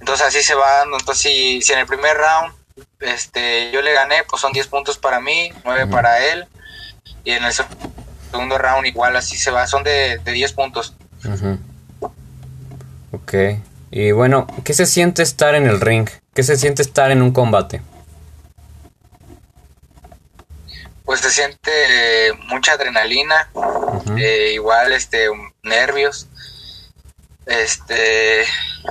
[0.00, 2.54] Entonces así se va dando, entonces si, si en el primer round
[3.00, 6.46] este, yo le gané, pues son 10 puntos para mí, 9 para él.
[7.24, 10.94] Y en el segundo round igual así se va, son de, de 10 puntos.
[13.32, 13.58] Ok.
[13.90, 16.06] Y bueno, ¿qué se siente estar en el ring?
[16.34, 17.80] ¿Qué se siente estar en un combate?
[21.06, 21.70] Pues se siente
[22.48, 23.48] mucha adrenalina,
[24.18, 25.28] eh, igual este
[25.62, 26.28] nervios,
[27.46, 28.44] este,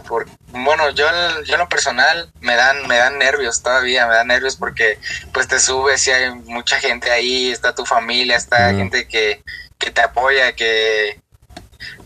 [0.07, 1.05] por, bueno, yo,
[1.43, 4.99] yo en lo personal me dan, me dan nervios todavía, me dan nervios porque
[5.33, 9.43] pues te subes y hay mucha gente ahí, está tu familia, está gente que,
[9.77, 11.21] que te apoya, que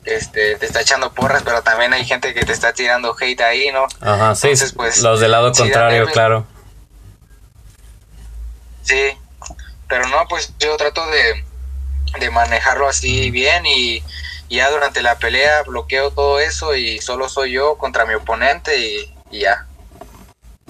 [0.05, 3.71] este, te está echando porras, pero también hay gente que te está tirando hate ahí,
[3.71, 3.87] ¿no?
[4.01, 6.45] Ajá, sí, pues, los del lado contrario, claro.
[8.83, 9.17] Sí,
[9.87, 11.43] pero no, pues yo trato de,
[12.19, 14.03] de manejarlo así bien y
[14.49, 19.11] ya durante la pelea bloqueo todo eso y solo soy yo contra mi oponente y,
[19.31, 19.65] ya.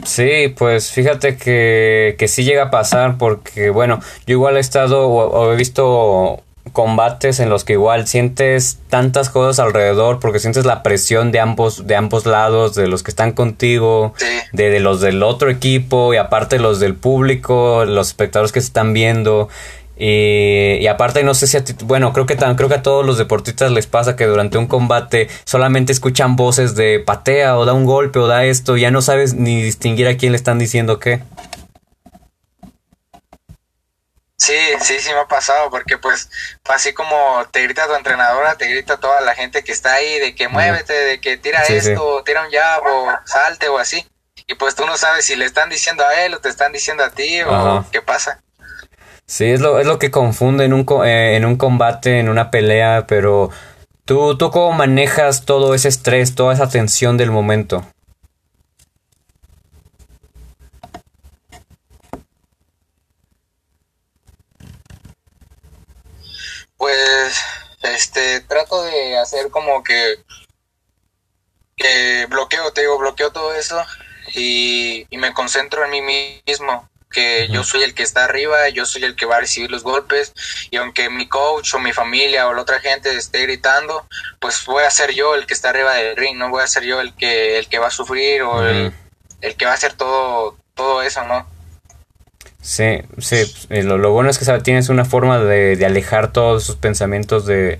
[0.04, 5.08] Sí, pues fíjate que, que sí llega a pasar porque, bueno, yo igual he estado
[5.08, 6.44] o, he visto
[6.76, 11.88] combates en los que igual sientes tantas cosas alrededor porque sientes la presión de ambos
[11.88, 14.14] de ambos lados de los que están contigo
[14.54, 18.68] de, de, los del otro equipo y aparte los del público los espectadores que se
[18.68, 19.50] están viendo
[19.98, 23.18] y, aparte no sé si a ti, bueno, creo que, creo que a todos los
[23.18, 27.86] deportistas les pasa que durante un combate solamente escuchan voces de patea o da un
[27.86, 31.22] golpe o da esto, ya no sabes ni distinguir a quién le están diciendo qué.
[34.38, 36.30] Sí, sí, sí me ha pasado, porque pues
[36.66, 37.16] así como
[37.52, 40.94] te grita tu entrenadora, te grita toda la gente que está ahí de que muévete,
[40.94, 44.06] de que tira esto, tira un jab o salte o así.
[44.48, 47.04] Y pues tú no sabes si le están diciendo a él o te están diciendo
[47.04, 48.42] a ti o qué pasa.
[49.26, 52.52] Sí, es lo, es lo que confunde en un, eh, en un combate, en una
[52.52, 53.50] pelea, pero
[54.04, 57.88] tú, tú cómo manejas todo ese estrés, toda esa tensión del momento.
[66.78, 67.38] Pues,
[67.82, 70.18] este, trato de hacer como que,
[71.76, 73.84] que bloqueo, te digo, bloqueo todo eso
[74.34, 78.86] y, y me concentro en mí mismo que yo soy el que está arriba, yo
[78.86, 80.34] soy el que va a recibir los golpes
[80.70, 84.06] y aunque mi coach o mi familia o la otra gente esté gritando,
[84.40, 86.84] pues voy a ser yo el que está arriba del ring, no voy a ser
[86.84, 88.94] yo el que el que va a sufrir o el,
[89.40, 91.48] el, que va a hacer todo todo eso, ¿no?
[92.66, 96.76] Sí, sí, eh, lo, bueno es que tienes una forma de, de alejar todos esos
[96.76, 97.78] pensamientos de,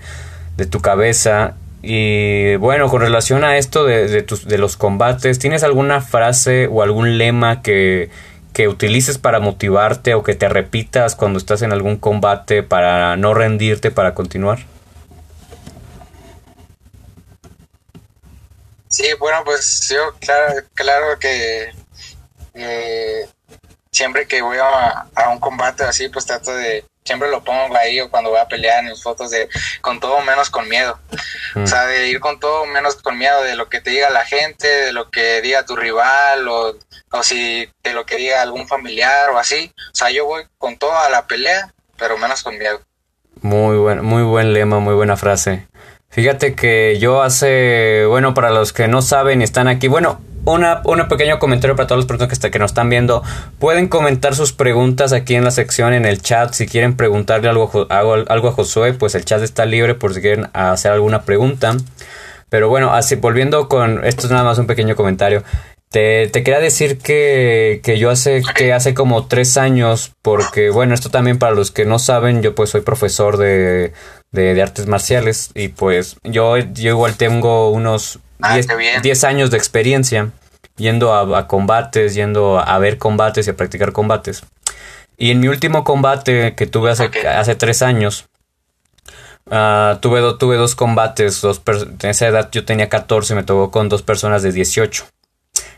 [0.56, 1.56] de, tu cabeza.
[1.82, 6.68] Y bueno, con relación a esto de, de, tus, de los combates, ¿tienes alguna frase
[6.68, 8.10] o algún lema que,
[8.52, 13.34] que utilices para motivarte o que te repitas cuando estás en algún combate para no
[13.34, 14.60] rendirte, para continuar?
[18.86, 21.72] Sí, bueno, pues yo claro, claro que
[22.54, 23.28] eh,
[23.96, 27.98] siempre que voy a, a, un combate así, pues trato de, siempre lo pongo ahí
[28.00, 29.48] o cuando voy a pelear en mis fotos de
[29.80, 30.98] con todo menos con miedo.
[31.54, 31.66] O mm.
[31.66, 34.68] sea, de ir con todo menos con miedo de lo que te diga la gente,
[34.68, 36.76] de lo que diga tu rival o,
[37.10, 39.72] o si de lo que diga algún familiar o así.
[39.92, 42.80] O sea, yo voy con todo a la pelea, pero menos con miedo.
[43.40, 45.66] Muy buen, muy buen lema, muy buena frase.
[46.10, 50.80] Fíjate que yo hace, bueno, para los que no saben y están aquí, bueno, una,
[50.84, 53.22] un pequeño comentario para todas las personas que, que nos están viendo.
[53.58, 56.52] Pueden comentar sus preguntas aquí en la sección, en el chat.
[56.54, 60.48] Si quieren preguntarle algo, algo, a Josué, pues el chat está libre por si quieren
[60.52, 61.76] hacer alguna pregunta.
[62.48, 64.04] Pero bueno, así volviendo con.
[64.04, 65.42] Esto es nada más un pequeño comentario.
[65.88, 70.94] Te, te, quería decir que, que, yo hace que hace como tres años, porque bueno,
[70.94, 73.92] esto también para los que no saben, yo pues soy profesor de,
[74.32, 79.56] de, de artes marciales y pues yo, yo igual tengo unos 10 ah, años de
[79.56, 80.30] experiencia
[80.76, 84.44] yendo a, combates, yendo a ver combates y a practicar combates.
[85.16, 88.26] Y en mi último combate que tuve hace, hace tres años,
[89.46, 91.40] uh, tuve, tuve dos combates.
[91.40, 95.06] Dos en esa edad yo tenía 14, me tocó con dos personas de 18.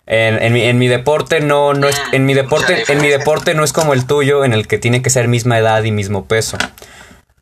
[0.06, 3.54] En, en, mi, en mi deporte no, no es, en mi deporte, en mi deporte
[3.54, 6.24] no es como el tuyo, en el que tiene que ser misma edad y mismo
[6.24, 6.56] peso.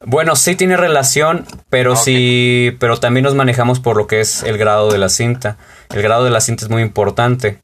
[0.04, 4.58] Bueno, sí tiene relación, pero sí, pero también nos manejamos por lo que es el
[4.58, 5.56] grado de la cinta.
[5.94, 7.62] El grado de la cinta es muy importante.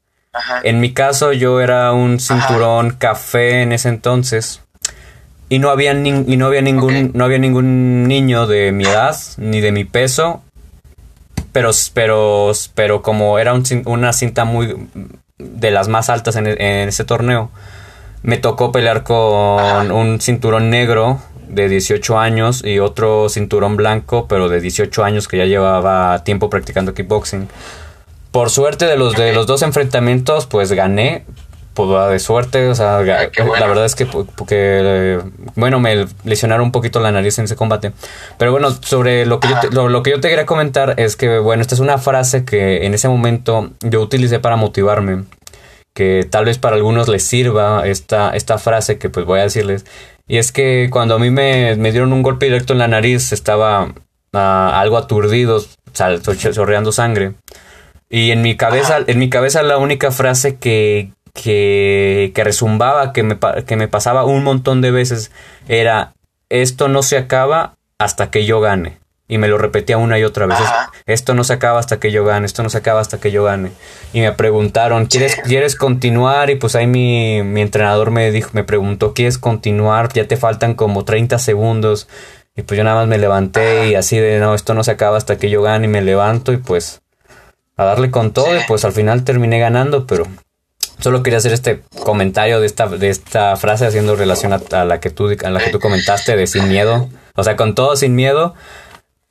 [0.63, 4.61] En mi caso, yo era un cinturón café en ese entonces.
[5.47, 9.61] Y no había, y no había ningún, no había ningún niño de mi edad, ni
[9.61, 10.41] de mi peso.
[11.51, 13.53] Pero, pero, pero como era
[13.85, 14.89] una cinta muy
[15.37, 17.51] de las más altas en, en ese torneo,
[18.23, 21.21] me tocó pelear con un cinturón negro
[21.53, 26.49] de 18 años y otro cinturón blanco, pero de 18 años que ya llevaba tiempo
[26.49, 27.47] practicando kickboxing.
[28.31, 31.25] Por suerte de los de los dos enfrentamientos, pues gané.
[31.73, 35.19] Pues de suerte, o sea, la verdad es que porque
[35.55, 37.93] bueno, me lesionaron un poquito la nariz en ese combate.
[38.37, 41.39] Pero bueno, sobre lo que yo te, lo que yo te quería comentar es que
[41.39, 45.23] bueno, esta es una frase que en ese momento yo utilicé para motivarme
[45.93, 49.85] que tal vez para algunos les sirva esta, esta frase que pues voy a decirles.
[50.27, 53.93] Y es que cuando a mí me, dieron un golpe directo en la nariz, estaba
[54.33, 57.33] ah, algo aturdido, chorreando sangre.
[58.09, 63.23] Y en mi cabeza, en mi cabeza la única frase que, que, que resumbaba, que
[63.23, 65.31] me, que me pasaba un montón de veces,
[65.67, 66.13] era,
[66.49, 69.02] esto no se acaba hasta que yo gane.
[69.27, 70.57] Y me lo repetía una y otra vez.
[71.05, 73.45] Esto no se acaba hasta que yo gane, esto no se acaba hasta que yo
[73.45, 73.71] gane.
[74.11, 76.49] Y me preguntaron, ¿quieres, ¿quieres continuar?
[76.49, 80.11] Y pues ahí mi, mi entrenador me dijo, me preguntó, ¿quieres continuar?
[80.13, 82.07] Ya te faltan como 30 segundos.
[82.55, 85.17] Y pues yo nada más me levanté y así de, no, esto no se acaba
[85.17, 87.01] hasta que yo gane y me levanto y pues
[87.77, 90.27] a darle con todo y pues al final terminé ganando, pero
[90.99, 94.99] solo quería hacer este comentario de esta, de esta frase haciendo relación a, a la
[94.99, 97.09] que tú, a la que tú comentaste de sin miedo.
[97.35, 98.53] O sea, con todo sin miedo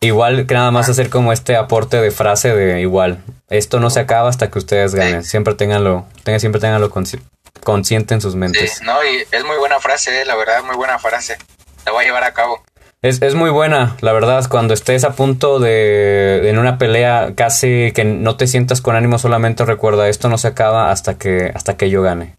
[0.02, 4.00] Igual que nada más hacer como este aporte de frase de igual, esto no se
[4.00, 8.78] acaba hasta que ustedes ganen, siempre tenganlo, tengan, siempre tenganlo consciente en sus mentes.
[8.78, 11.38] Sí, no, y es muy buena frase, eh, la verdad, muy buena frase,
[11.86, 12.64] la voy a llevar a cabo.
[13.00, 17.92] Es, es muy buena, la verdad, cuando estés a punto de, en una pelea, casi
[17.94, 21.76] que no te sientas con ánimo, solamente recuerda, esto no se acaba hasta que, hasta
[21.76, 22.34] que yo gane.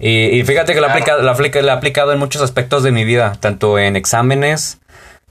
[0.00, 3.78] Y, fíjate que lo, aplicado, lo, he aplicado en muchos aspectos de mi vida, tanto
[3.78, 4.78] en exámenes,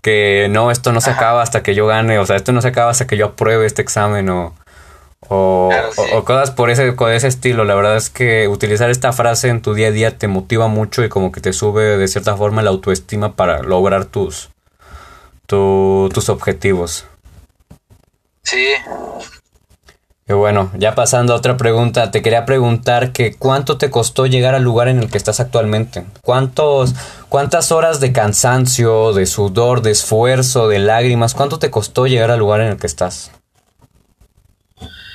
[0.01, 2.69] que no, esto no se acaba hasta que yo gane, o sea, esto no se
[2.69, 4.53] acaba hasta que yo apruebe este examen o,
[5.27, 5.69] o,
[6.25, 7.65] cosas por ese, ese estilo.
[7.65, 11.03] La verdad es que utilizar esta frase en tu día a día te motiva mucho
[11.03, 14.49] y como que te sube de cierta forma la autoestima para lograr tus,
[15.45, 17.05] tus objetivos.
[18.43, 18.73] Sí,
[20.29, 24.53] y bueno, ya pasando a otra pregunta, te quería preguntar que cuánto te costó llegar
[24.53, 26.05] al lugar en el que estás actualmente.
[26.21, 26.93] ¿Cuántos,
[27.29, 32.37] cuántas horas de cansancio, de sudor, de esfuerzo, de lágrimas, cuánto te costó llegar al
[32.37, 33.31] lugar en el que estás?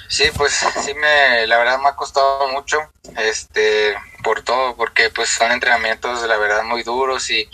[0.08, 0.52] Sí, pues
[0.84, 2.78] sí me, la verdad me ha costado mucho,
[3.16, 3.94] este,
[4.24, 7.48] por todo, porque pues son entrenamientos, la verdad, muy duros y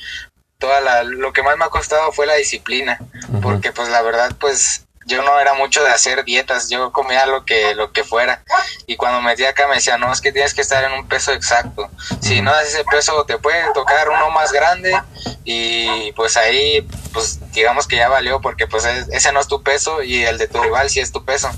[0.56, 2.98] toda la, lo que más me ha costado fue la disciplina,
[3.42, 7.44] porque pues la verdad, pues yo no era mucho de hacer dietas, yo comía lo
[7.44, 8.42] que lo que fuera.
[8.86, 11.08] Y cuando me metí acá me decía, no, es que tienes que estar en un
[11.08, 11.90] peso exacto,
[12.20, 14.96] si no haces ese peso te puede tocar uno más grande
[15.44, 20.02] y pues ahí pues digamos que ya valió porque pues ese no es tu peso
[20.02, 21.50] y el de tu rival sí es tu peso,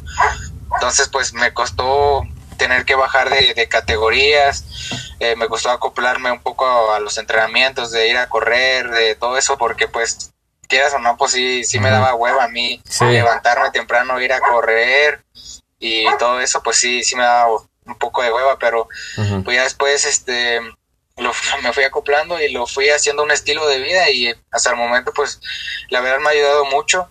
[0.74, 2.22] entonces pues me costó
[2.56, 4.64] tener que bajar de, categorías,
[5.20, 9.36] eh, me costó acoplarme un poco a los entrenamientos, de ir a correr, de todo
[9.36, 10.31] eso porque pues
[10.72, 14.40] quieras o no, pues sí, sí me daba hueva a mí levantarme temprano, ir a
[14.40, 15.22] correr
[15.78, 18.88] y todo eso, pues sí, sí me daba un poco de hueva, pero
[19.44, 20.60] pues ya después este
[21.62, 25.12] me fui acoplando y lo fui haciendo un estilo de vida y hasta el momento
[25.14, 25.40] pues
[25.90, 27.10] la verdad me ha ayudado mucho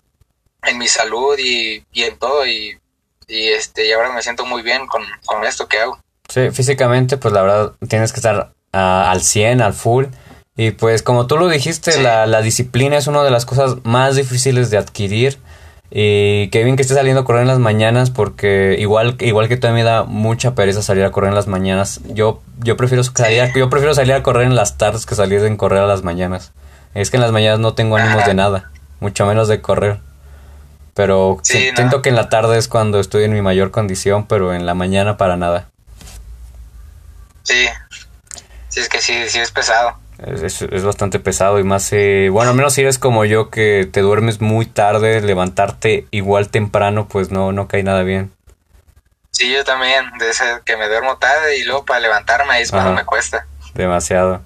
[0.63, 2.79] en mi salud y, en todo y,
[3.27, 5.03] este y ahora me siento muy bien con,
[5.45, 5.99] esto que hago.
[6.29, 10.07] Sí, físicamente pues la verdad tienes que estar ah, al 100, al full
[10.61, 14.15] y pues como tú lo dijiste, la, la, disciplina es una de las cosas más
[14.15, 15.39] difíciles de adquirir.
[15.89, 19.57] Y qué bien que esté saliendo a correr en las mañanas porque igual, igual que
[19.57, 22.01] tú me da mucha pereza salir a correr en las mañanas.
[22.09, 25.57] Yo, yo, prefiero salir, yo prefiero salir a correr en las tardes que salir en
[25.57, 26.51] correr a las mañanas.
[26.93, 29.99] Es que en las mañanas no tengo ánimos de nada, mucho menos de correr.
[30.93, 34.67] Pero siento que en la tarde es cuando estoy en mi mayor condición, pero en
[34.67, 35.69] la mañana para nada.
[37.41, 37.65] Sí,
[38.69, 40.00] sí es que sí, sí es pesado.
[40.25, 44.01] Es, bastante pesado y más, eh, bueno, al menos si eres como yo que te
[44.01, 48.31] duermes muy tarde, levantarte igual temprano, pues no, no cae nada bien.
[49.31, 52.71] Sí, yo también, de ese que me duermo tarde y luego para levantarme ahí es
[52.71, 53.47] cuando me cuesta.
[53.73, 54.41] Demasiado.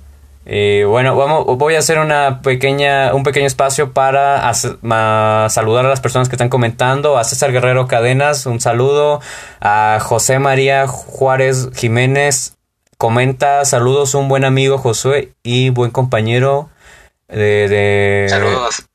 [0.45, 6.01] Y bueno, vamos, voy a hacer una pequeña, un pequeño espacio para saludar a las
[6.01, 7.17] personas que están comentando.
[7.17, 9.21] A César Guerrero Cadenas, un saludo.
[9.59, 12.54] A José María Juárez Jiménez,
[13.05, 16.71] comenta saludos un buen amigo Josué y buen compañero
[17.27, 17.67] de,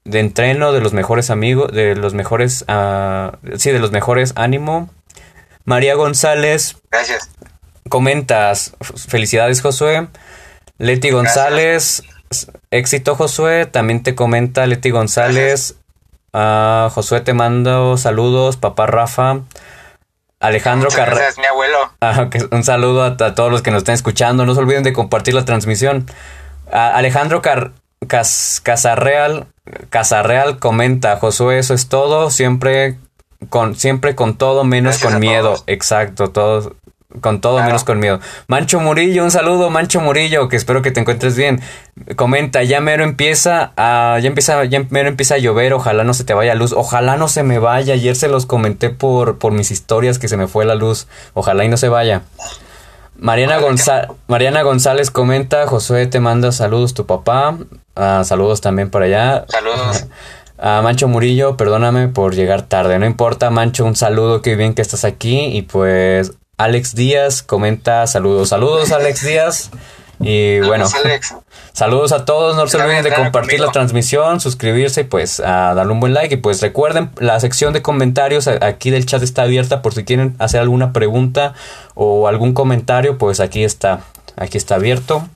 [0.04, 4.90] de, entreno de los mejores amigos de los mejores uh, sí de los mejores ánimo.
[5.64, 7.30] María González gracias.
[7.88, 8.72] comentas
[9.06, 10.08] felicidades Josué.
[10.78, 12.02] Leti González
[12.72, 13.66] éxito Josué.
[13.66, 15.76] También te comenta Leti González.
[16.32, 19.42] Uh, Josué te mando saludos papá Rafa
[20.40, 21.28] Alejandro Carrera.
[21.38, 21.78] mi abuelo.
[22.00, 24.46] Ah, un saludo a, todos los que nos están escuchando.
[24.46, 26.06] No se olviden de compartir la transmisión.
[26.72, 27.72] Alejandro Car
[28.06, 29.46] Casarreal,
[29.90, 32.98] Casarreal comenta, Josué, eso es todo, siempre
[33.50, 35.62] con, siempre con todo menos con miedo.
[35.66, 36.76] Exacto, todo,
[37.20, 38.20] con todo menos con miedo.
[38.46, 41.60] Mancho Murillo, un saludo, Mancho Murillo, que espero que te encuentres bien.
[42.16, 46.24] Comenta, ya mero empieza a, ya empieza, ya mero empieza a llover, ojalá no se
[46.24, 47.94] te vaya luz, ojalá no se me vaya.
[47.94, 51.64] Ayer se los comenté por, por mis historias que se me fue la luz, ojalá
[51.64, 52.22] y no se vaya.
[53.16, 53.58] Mariana,
[54.28, 57.58] Mariana González comenta, Josué te manda saludos tu papá,
[57.94, 59.44] ah, saludos también por allá.
[59.48, 60.06] Saludos.
[60.62, 64.82] A Mancho Murillo, perdóname por llegar tarde, no importa, Mancho, un saludo, qué bien que
[64.82, 68.50] estás aquí y pues Alex Díaz comenta saludos.
[68.50, 69.70] Saludos, Alex Díaz.
[70.20, 70.84] Y bueno,
[71.72, 72.54] saludos a todos.
[72.54, 76.34] No se olviden de compartir la transmisión, suscribirse y pues a darle un buen like.
[76.34, 80.36] Y pues recuerden, la sección de comentarios aquí del chat está abierta por si quieren
[80.38, 81.54] hacer alguna pregunta
[81.94, 84.00] o algún comentario, pues aquí está,
[84.36, 85.26] aquí está abierto.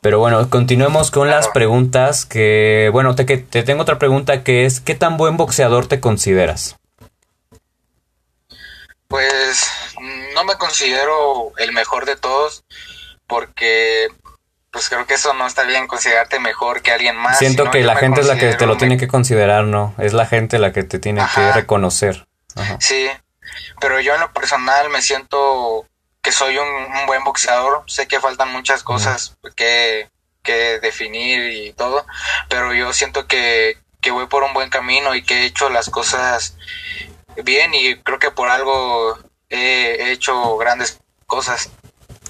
[0.00, 4.80] Pero bueno, continuemos con las preguntas que, bueno, te, te tengo otra pregunta que es,
[4.80, 6.77] ¿qué tan buen boxeador te consideras?
[9.08, 9.66] Pues
[10.34, 12.64] no me considero el mejor de todos
[13.26, 14.08] porque
[14.70, 17.38] pues creo que eso no está bien considerarte mejor que alguien más.
[17.38, 19.94] Siento que la gente es la que te lo tiene que considerar, ¿no?
[19.98, 22.26] Es la gente la que te tiene que reconocer.
[22.80, 23.08] Sí,
[23.80, 25.86] pero yo en lo personal me siento
[26.22, 27.84] que soy un, buen boxeador.
[27.86, 30.08] Sé que faltan muchas cosas que,
[30.42, 32.04] que definir y todo,
[32.48, 35.88] pero yo siento que, que voy por un buen camino y que he hecho las
[35.90, 36.56] cosas
[37.44, 39.18] bien y creo que por algo
[39.50, 41.70] he hecho grandes cosas.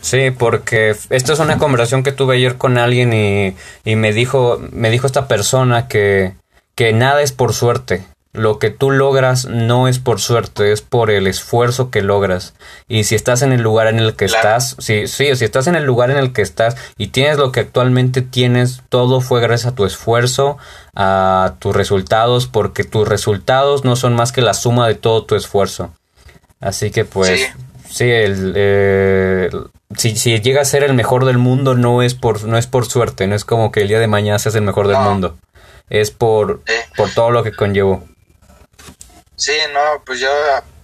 [0.00, 4.60] Sí, porque esto es una conversación que tuve ayer con alguien y, y me dijo,
[4.70, 6.34] me dijo esta persona que,
[6.74, 8.04] que nada es por suerte.
[8.38, 12.54] Lo que tú logras no es por suerte, es por el esfuerzo que logras.
[12.88, 15.74] Y si estás en el lugar en el que estás, sí, sí, si estás en
[15.74, 19.72] el lugar en el que estás y tienes lo que actualmente tienes, todo fue gracias
[19.72, 20.56] a tu esfuerzo,
[20.94, 25.34] a tus resultados, porque tus resultados no son más que la suma de todo tu
[25.34, 25.92] esfuerzo.
[26.60, 27.50] Así que pues,
[27.88, 29.50] sí, el, eh,
[29.96, 32.86] si, si llega a ser el mejor del mundo no es por, no es por
[32.86, 35.36] suerte, no es como que el día de mañana seas el mejor del mundo.
[35.88, 36.62] Es por,
[36.96, 38.04] por todo lo que conllevó.
[39.38, 40.28] Sí, no, pues yo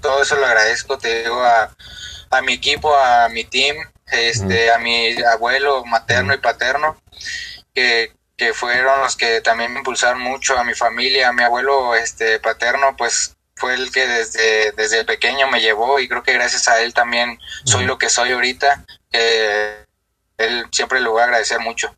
[0.01, 1.75] todo eso lo agradezco, te digo, a,
[2.31, 3.77] a mi equipo, a mi team,
[4.07, 6.97] este, a mi abuelo materno y paterno,
[7.75, 11.97] que, que fueron los que también me impulsaron mucho, a mi familia, a mi abuelo
[11.97, 16.69] este, paterno, pues fue el que desde, desde pequeño me llevó y creo que gracias
[16.69, 21.93] a él también soy lo que soy ahorita, él siempre le voy a agradecer mucho.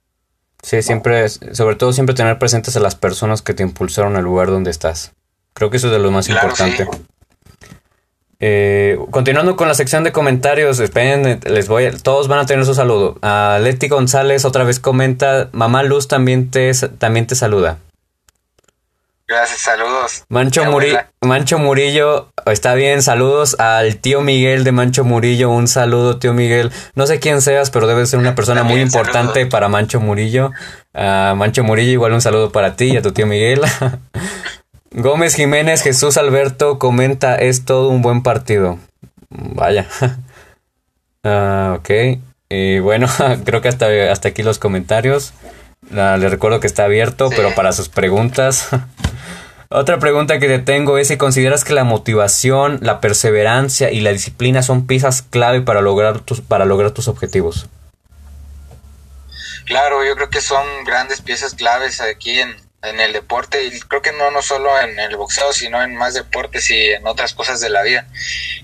[0.62, 4.48] Sí, siempre, sobre todo siempre tener presentes a las personas que te impulsaron al lugar
[4.48, 5.12] donde estás.
[5.56, 6.86] Creo que eso es de lo más importante.
[8.40, 12.74] Eh, continuando con la sección de comentarios, esperen, les voy todos van a tener su
[12.74, 13.16] saludo.
[13.22, 17.78] A Leti González otra vez comenta, Mamá Luz también te, también te saluda.
[19.26, 20.24] Gracias, saludos.
[20.28, 20.62] Mancho,
[21.22, 26.70] Mancho Murillo, está bien, saludos al tío Miguel de Mancho Murillo, un saludo tío Miguel.
[26.94, 30.52] No sé quién seas, pero debes ser una persona muy importante para Mancho Murillo.
[30.92, 33.62] Mancho Murillo, igual un saludo para ti y a tu tío Miguel.
[34.98, 38.78] Gómez Jiménez Jesús Alberto comenta, es todo un buen partido.
[39.30, 39.86] Vaya.
[41.28, 41.90] Ah, ok.
[42.48, 43.08] Y bueno,
[43.44, 45.32] creo que hasta, hasta aquí los comentarios.
[45.90, 48.68] le recuerdo que está abierto, pero para sus preguntas.
[49.68, 54.12] Otra pregunta que te tengo es si consideras que la motivación, la perseverancia y la
[54.12, 57.68] disciplina son piezas clave para lograr tus, para lograr tus objetivos.
[59.64, 62.54] Claro, yo creo que son grandes piezas claves aquí en,
[62.86, 66.14] en el deporte y creo que no no solo en el boxeo sino en más
[66.14, 68.06] deportes y en otras cosas de la vida.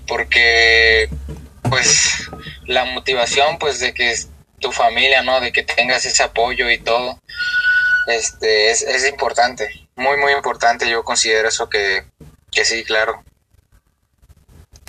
[0.07, 1.09] Porque
[1.69, 2.29] pues
[2.65, 4.15] la motivación pues de que
[4.59, 7.19] tu familia no de que tengas ese apoyo y todo
[8.07, 10.89] este es, es importante muy muy importante.
[10.89, 12.03] Yo considero eso que,
[12.51, 13.23] que sí claro.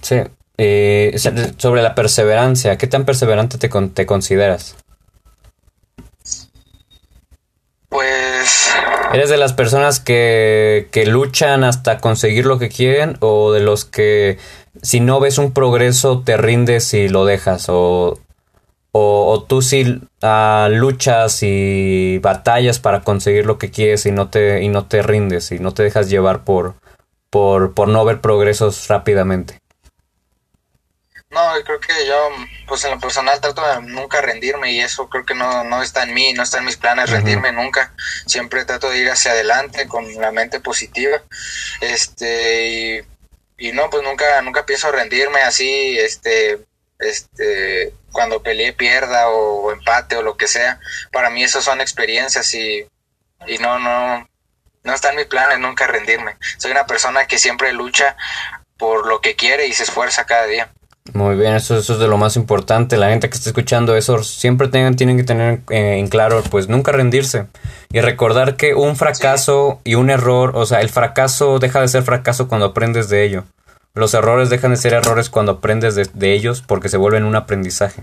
[0.02, 0.22] Sí
[0.56, 1.16] eh,
[1.58, 4.76] sobre la perseverancia qué tan perseverante te, te consideras
[7.94, 8.74] Pues...
[9.12, 13.84] ¿Eres de las personas que, que luchan hasta conseguir lo que quieren o de los
[13.84, 14.38] que
[14.82, 17.68] si no ves un progreso te rindes y lo dejas?
[17.68, 18.18] ¿O,
[18.90, 24.64] o, tú sí uh, luchas y batallas para conseguir lo que quieres y no te,
[24.64, 26.74] y no te rindes y no te dejas llevar por,
[27.30, 29.60] por, por no ver progresos rápidamente?
[31.34, 32.30] No, creo que yo,
[32.68, 36.04] pues en lo personal trato de nunca rendirme y eso creo que no, no está
[36.04, 37.92] en mí, no está en mis planes rendirme nunca.
[38.24, 41.24] Siempre trato de ir hacia adelante con la mente positiva.
[41.80, 43.04] Este,
[43.58, 46.64] y, no, pues nunca, nunca pienso rendirme así, este,
[47.00, 50.78] este, cuando peleé pierda o, empate o lo que sea.
[51.10, 52.86] Para mí eso son experiencias y,
[53.48, 54.28] y no, no,
[54.84, 56.36] no está en mis planes nunca rendirme.
[56.58, 58.16] Soy una persona que siempre lucha
[58.78, 60.72] por lo que quiere y se esfuerza cada día.
[61.14, 62.96] Muy bien, eso, eso es de lo más importante.
[62.96, 66.68] La gente que está escuchando eso siempre tengan, tienen que tener eh, en claro, pues
[66.68, 67.46] nunca rendirse.
[67.92, 72.02] Y recordar que un fracaso y un error, o sea, el fracaso deja de ser
[72.02, 73.44] fracaso cuando aprendes de ello.
[73.94, 78.02] Los errores dejan de ser errores cuando aprendes de, ellos porque se vuelven un aprendizaje.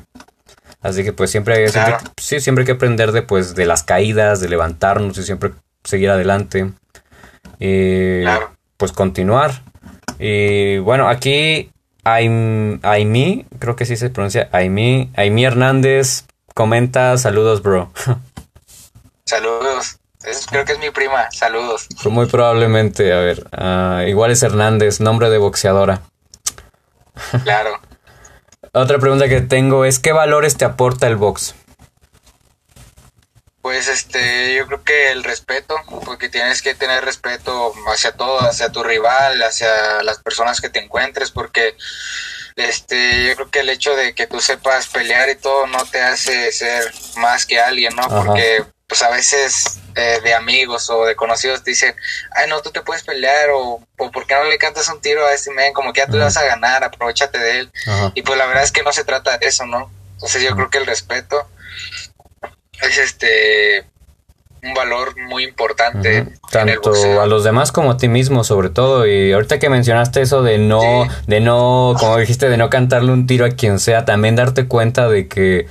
[0.81, 4.39] Así que pues siempre, siempre, sí, siempre hay que aprender de, pues, de las caídas,
[4.39, 5.51] de levantarnos y siempre
[5.83, 6.71] seguir adelante.
[7.59, 8.23] Y
[8.77, 9.63] pues continuar.
[10.17, 11.71] Y bueno, aquí
[12.03, 17.91] Aimi, creo que sí se pronuncia Aimi, Aimi Hernández comenta, saludos bro.
[19.25, 19.97] Saludos,
[20.49, 21.87] creo que es mi prima, saludos.
[22.03, 26.01] Muy probablemente, a ver, ah, igual es Hernández, nombre de boxeadora.
[27.43, 27.79] Claro.
[28.73, 31.55] Otra pregunta que tengo es, ¿qué valores te aporta el box?
[33.61, 38.71] Pues este, yo creo que el respeto, porque tienes que tener respeto hacia todo, hacia
[38.71, 41.75] tu rival, hacia las personas que te encuentres, porque
[42.55, 46.01] este, yo creo que el hecho de que tú sepas pelear y todo no te
[46.01, 48.07] hace ser más que alguien, ¿no?
[48.09, 51.95] Porque pues a veces eh, de amigos o de conocidos te dicen,
[52.31, 55.25] ay no, tú te puedes pelear o, o ¿por qué no le cantas un tiro
[55.25, 55.71] a este men?
[55.71, 57.71] Como que ya tú le vas a ganar, aprovechate de él.
[58.15, 59.89] Y pues la verdad es que no se trata de eso, ¿no?
[60.15, 61.47] Entonces yo creo que el respeto
[62.81, 63.85] es este
[64.63, 66.27] un valor muy importante.
[66.51, 69.07] Tanto a los demás como a ti mismo, sobre todo.
[69.07, 73.25] Y ahorita que mencionaste eso de no, de no, como dijiste, de no cantarle un
[73.25, 75.67] tiro a quien sea, también darte cuenta de que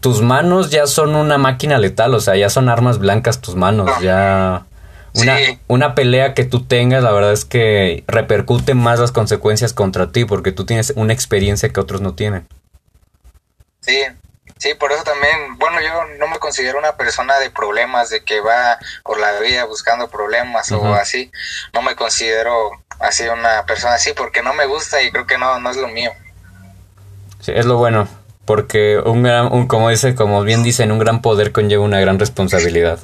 [0.00, 3.90] tus manos ya son una máquina letal, o sea, ya son armas blancas tus manos,
[4.00, 4.66] ya...
[5.16, 5.36] Una,
[5.68, 10.24] una pelea que tú tengas, la verdad es que repercute más las consecuencias contra ti
[10.24, 12.48] porque tú tienes una experiencia que otros no tienen.
[13.80, 13.96] Sí,
[14.64, 18.40] Sí, por eso también, bueno, yo no me considero una persona de problemas, de que
[18.40, 21.30] va por la vida buscando problemas o así.
[21.74, 25.60] No me considero así una persona así porque no me gusta y creo que no,
[25.60, 26.12] no es lo mío.
[27.40, 28.08] Sí, es lo bueno,
[28.46, 32.18] porque un gran, un, como dice, como bien dicen, un gran poder conlleva una gran
[32.18, 33.00] responsabilidad.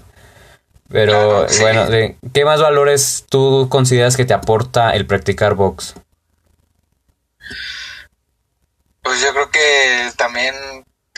[0.89, 1.89] Pero bueno,
[2.33, 5.93] ¿qué más valores tú consideras que te aporta el practicar box?
[9.03, 10.55] Pues yo creo que también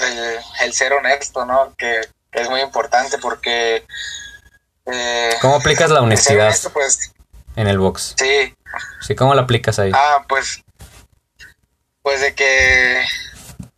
[0.02, 1.74] el, ser honesto, ¿no?
[1.76, 2.00] Que,
[2.32, 3.86] es muy importante porque...
[4.86, 7.12] Eh, ¿Cómo aplicas la honestidad pues,
[7.56, 8.14] en el box?
[8.16, 8.54] Sí.
[9.02, 9.90] Sí, ¿cómo la aplicas ahí?
[9.94, 10.62] Ah, pues...
[12.00, 13.04] Pues de que...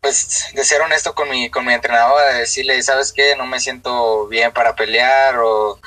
[0.00, 3.34] Pues de ser honesto con mi, con mi entrenador, de decirle, ¿sabes qué?
[3.36, 5.80] No me siento bien para pelear o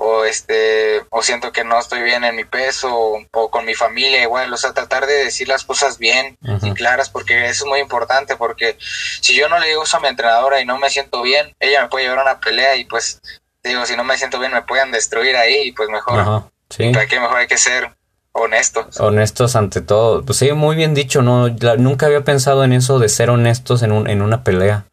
[0.00, 4.22] o este o siento que no estoy bien en mi peso o, con mi familia
[4.22, 7.80] igual o sea tratar de decir las cosas bien y claras porque eso es muy
[7.80, 11.20] importante porque si yo no le digo eso a mi entrenadora y no me siento
[11.22, 13.20] bien ella me puede llevar a una pelea y pues
[13.64, 16.44] digo si no me siento bien me pueden destruir ahí y pues mejor.
[16.92, 17.90] Para qué mejor hay que ser
[18.32, 19.00] honestos.
[19.00, 20.24] Honestos ante todo.
[20.24, 23.90] Pues sí muy bien dicho no nunca había pensado en eso de ser honestos en
[23.90, 24.84] un en una pelea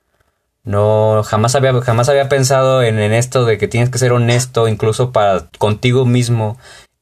[0.66, 5.12] no, jamás había, jamás había pensado en, esto de que tienes que ser honesto incluso
[5.12, 6.58] para contigo mismo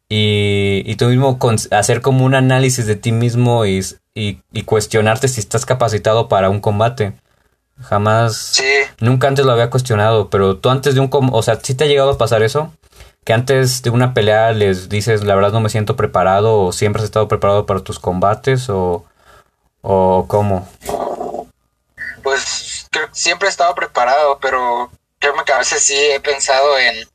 [0.09, 1.39] y, y tú mismo
[1.71, 3.81] hacer como un análisis de ti mismo y,
[4.13, 7.13] y, cuestionarte si estás capacitado para un combate.
[7.79, 8.63] Jamás, sí.
[8.99, 11.87] nunca antes lo había cuestionado, pero tú antes de un, o sea, ¿sí te ha
[11.87, 12.73] llegado a pasar eso?
[13.23, 17.01] Que antes de una pelea les dices, la verdad no me siento preparado o siempre
[17.01, 19.05] has estado preparado para tus combates o,
[19.81, 20.67] o cómo?
[23.13, 27.07] Siempre he estado preparado, pero creo que a veces sí he pensado en,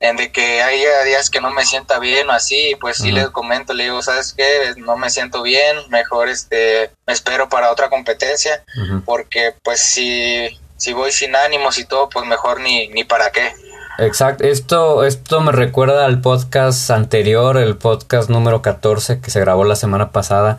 [0.00, 3.30] en de que hay días que no me sienta bien o así, pues sí les
[3.30, 4.74] comento, le digo, ¿sabes qué?
[4.76, 8.64] No me siento bien, mejor este, me espero para otra competencia,
[9.04, 13.54] porque pues si, si voy sin ánimos y todo, pues mejor ni, ni para qué.
[13.98, 19.64] Exacto, esto, esto me recuerda al podcast anterior, el podcast número 14 que se grabó
[19.64, 20.58] la semana pasada,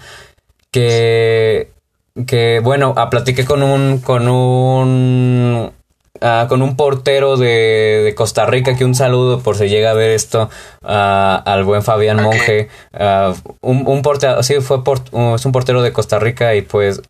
[0.71, 1.71] que
[2.25, 5.71] que bueno, a, platiqué con un con un
[6.21, 9.93] ah, con un portero de, de, Costa Rica que un saludo por si llega a
[9.93, 10.49] ver esto
[10.81, 12.69] uh, al buen Fabián Monge.
[12.93, 14.81] Ah, un, un, portero sí fue
[15.35, 17.01] es un portero de Costa Rica y pues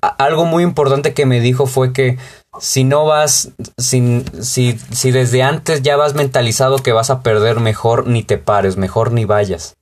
[0.00, 2.18] algo muy importante que me dijo fue que
[2.60, 7.60] si no vas si, si, si desde antes ya vas mentalizado que vas a perder
[7.60, 9.76] mejor ni te pares mejor ni vayas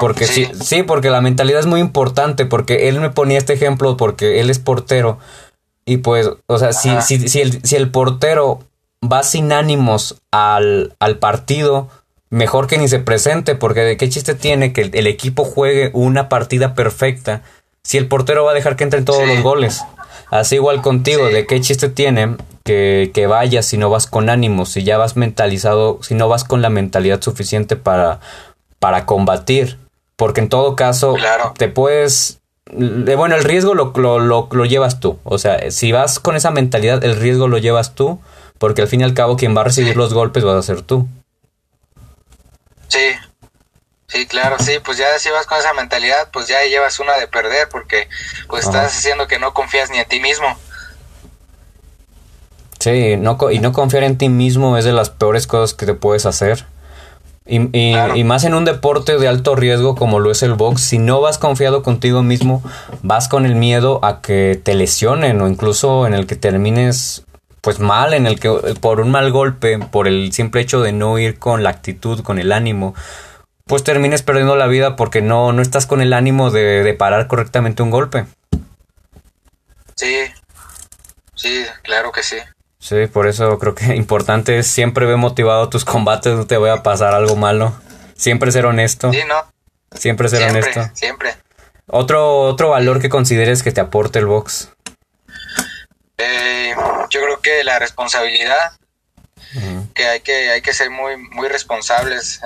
[0.00, 0.48] porque sí.
[0.60, 0.82] sí.
[0.82, 4.58] porque la mentalidad es muy importante, porque él me ponía este ejemplo porque él es
[4.58, 5.18] portero.
[5.84, 8.60] Y pues, o sea, si, si, si, el, si el portero
[9.02, 11.88] va sin ánimos al, al partido,
[12.30, 16.28] mejor que ni se presente, porque de qué chiste tiene que el, equipo juegue una
[16.28, 17.42] partida perfecta
[17.82, 19.82] si el portero va a dejar que entren todos los goles.
[20.30, 24.68] Así igual contigo, de qué chiste tiene que, que, vayas si no vas con ánimos,
[24.68, 28.20] si ya vas mentalizado, si no vas con la mentalidad suficiente para,
[28.78, 29.78] para combatir.
[30.16, 31.14] Porque en todo caso,
[31.56, 32.40] te puedes.
[32.70, 35.18] Bueno, el riesgo lo, lo, lo, llevas tú.
[35.24, 38.20] O sea, si vas con esa mentalidad, el riesgo lo llevas tú.
[38.58, 40.82] Porque al fin y al cabo, quien va a recibir los golpes vas a ser
[40.82, 41.06] tú.
[42.88, 43.14] Sí,
[44.08, 47.28] Sí, claro, sí, pues ya si vas con esa mentalidad, pues ya llevas una de
[47.28, 48.08] perder porque
[48.48, 50.46] pues estás haciendo que no confías ni en ti mismo.
[52.78, 55.92] Sí, no, y no confiar en ti mismo es de las peores cosas que te
[55.92, 56.64] puedes hacer.
[57.50, 60.98] Y, y, más en un deporte de alto riesgo como lo es el box, si
[60.98, 62.62] no vas confiado contigo mismo,
[63.02, 67.24] vas con el miedo a que te lesionen o incluso en el que termines
[67.62, 71.18] pues mal, en el que por un mal golpe, por el simple hecho de no
[71.18, 72.94] ir con la actitud, con el ánimo,
[73.64, 77.28] pues termines perdiendo la vida porque no, no estás con el ánimo de, de parar
[77.28, 78.26] correctamente un golpe.
[79.94, 80.16] Sí,
[81.34, 82.36] sí, claro que sí.
[82.78, 86.70] Sí, por eso creo que importante es siempre ve motivado tus combates, no te voy
[86.70, 87.74] a pasar algo malo.
[88.16, 89.12] Siempre ser honesto.
[89.12, 89.52] Sí, ¿no?
[89.96, 90.90] Siempre ser honesto.
[90.94, 91.36] Siempre.
[91.86, 94.70] Otro, otro valor que consideres que te aporte el box.
[96.18, 96.74] Eh,
[97.10, 98.72] yo creo que la responsabilidad.
[99.94, 102.40] Que hay que hay que ser muy muy responsables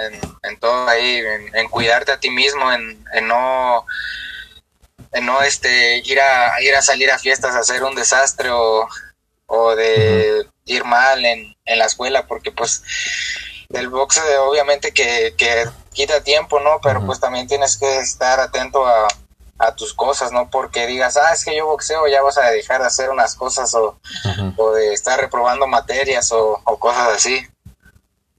[0.44, 1.20] en, todo ahí,
[1.52, 3.84] en, cuidarte a ti mismo, en, en no
[5.12, 8.88] en no este ir a ir a salir a fiestas a hacer un desastre o
[9.54, 12.82] o de ir mal en, en la escuela, porque pues
[13.68, 16.80] el boxeo obviamente que, que quita tiempo, ¿no?
[16.82, 19.06] Pero pues también tienes que estar atento a,
[19.58, 20.48] a, tus cosas, ¿no?
[20.50, 23.74] Porque digas, ah, es que yo boxeo, ya vas a dejar de hacer unas cosas
[23.74, 23.98] o,
[24.56, 27.46] o de estar reprobando materias o, o, cosas así.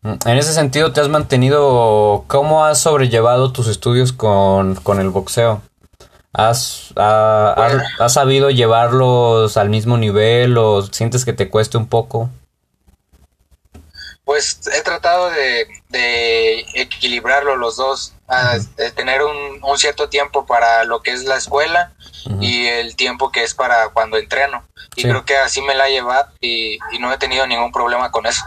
[0.02, 5.12] Mm, en ese sentido, ¿te has mantenido, cómo has sobrellevado tus estudios con, con el
[5.12, 5.62] boxeo?
[6.34, 12.32] ¿Has, ¿Has sabido llevarlos al mismo nivel o sientes que te cueste un poco?
[14.26, 18.14] Pues he tratado de, de equilibrarlo los dos,
[18.78, 21.92] de tener un, un, cierto tiempo para lo que es la escuela
[22.40, 24.64] y el tiempo que es para cuando entreno.
[24.96, 28.12] Y creo que así me la he llevado y, y, no he tenido ningún problema
[28.12, 28.44] con eso.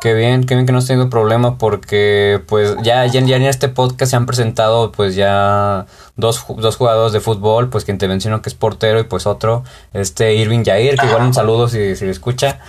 [0.00, 3.44] Qué bien, qué bien que no has tenido problema porque pues ya, ya, ya en
[3.44, 5.86] este podcast se han presentado pues ya
[6.16, 9.64] dos, dos jugadores de fútbol, pues quien te menciono que es portero y pues otro,
[9.92, 12.60] este Irving Jair, que igual un saludo si, si lo escucha.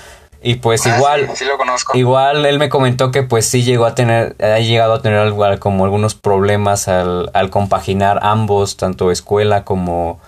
[0.41, 1.97] Y pues ah, igual, sí, sí lo conozco.
[1.97, 5.43] igual él me comentó que pues sí llegó a tener, ha llegado a tener algo,
[5.59, 10.19] como algunos problemas al, al compaginar ambos, tanto escuela como,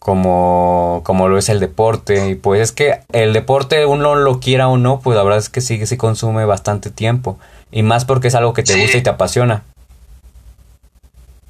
[0.00, 2.28] como, como lo es el deporte.
[2.28, 5.48] Y pues es que el deporte, uno lo quiera o no, pues la verdad es
[5.48, 7.38] que sí, sí consume bastante tiempo.
[7.70, 8.82] Y más porque es algo que te sí.
[8.82, 9.62] gusta y te apasiona.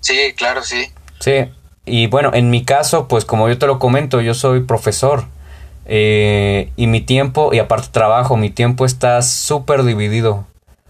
[0.00, 0.90] Sí, claro, sí.
[1.22, 1.44] Sí,
[1.86, 5.26] y bueno, en mi caso, pues como yo te lo comento, yo soy profesor.
[5.86, 10.46] Eh, y mi tiempo, y aparte trabajo, mi tiempo está súper dividido.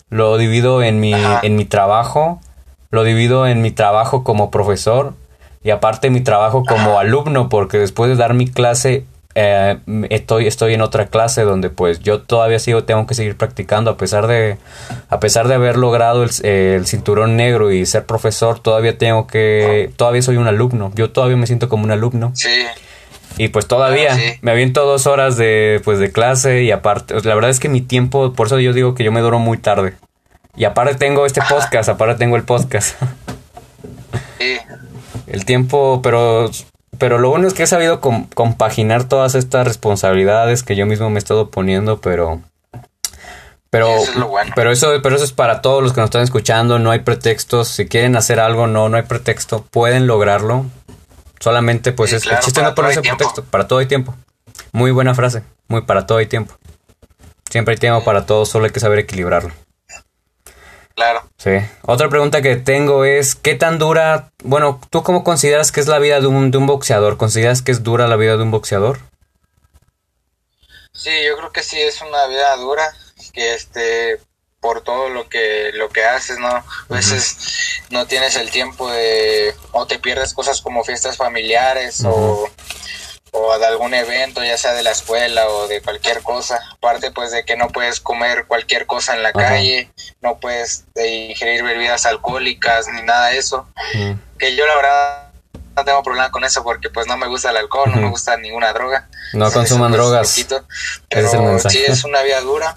[0.09, 1.13] Lo divido en mi,
[1.43, 2.41] en mi trabajo,
[2.91, 5.13] lo divido en mi trabajo como profesor
[5.63, 9.05] y aparte mi trabajo como alumno, porque después de dar mi clase
[9.35, 9.79] eh,
[10.11, 13.97] estoy, estoy en otra clase donde pues yo todavía sigo, tengo que seguir practicando a
[13.97, 14.59] pesar de,
[15.09, 19.91] a pesar de haber logrado el, el, cinturón negro y ser profesor, todavía tengo que,
[19.97, 22.33] todavía soy un alumno, yo todavía me siento como un alumno.
[22.35, 22.51] Sí.
[23.39, 24.35] Y pues todavía sí.
[24.43, 27.81] me aviento dos horas de, pues, de clase y aparte, la verdad es que mi
[27.81, 29.95] tiempo, por eso yo digo que yo me duro muy tarde.
[30.55, 33.01] Y aparte tengo este podcast, aparte tengo el podcast.
[34.39, 34.59] Sí.
[35.27, 36.51] El tiempo, pero
[36.99, 41.11] pero lo bueno es que he sabido com compaginar todas estas responsabilidades que yo mismo
[41.11, 42.41] me he estado poniendo, pero
[43.71, 44.53] pero eso es lo bueno.
[44.55, 47.69] pero eso pero eso es para todos los que nos están escuchando, no hay pretextos,
[47.69, 50.67] si quieren hacer algo, no no hay pretexto, pueden lograrlo.
[51.41, 54.15] Solamente pues Sí, es claro, el chiste no ponerse pretexto, para todo hay tiempo.
[54.73, 56.55] Muy buena frase, muy para todo hay tiempo.
[57.51, 59.53] Siempre hay tiempo para todo, solo hay que saber equilibrarlo.
[60.95, 61.23] Claro.
[61.39, 61.51] Sí.
[61.83, 65.99] Otra pregunta que tengo es, ¿qué tan dura, bueno, tú cómo consideras que es la
[65.99, 67.17] vida de un, de un boxeador?
[67.17, 68.99] ¿Consideras que es dura la vida de un boxeador?
[70.93, 72.93] Sí, yo creo que sí es una vida dura,
[73.33, 74.21] que este
[74.61, 76.47] por todo lo que lo que haces, ¿no?
[76.49, 82.49] A veces no tienes el tiempo de o te pierdes cosas como fiestas familiares o
[83.35, 86.61] o de algún evento, ya sea de la escuela o de cualquier cosa.
[86.75, 89.39] Aparte, pues de que no puedes comer cualquier cosa en la Ajá.
[89.49, 93.67] calle, no puedes eh, ingerir bebidas alcohólicas ni nada de eso.
[93.95, 94.13] Mm.
[94.39, 95.29] Que yo la verdad
[95.75, 98.37] no tengo problema con eso porque pues no me gusta el alcohol, no me gusta
[98.37, 99.09] ninguna droga.
[99.33, 100.39] No consuman pues, drogas.
[101.09, 101.77] es el mensaje.
[101.79, 102.77] sí es una vida dura.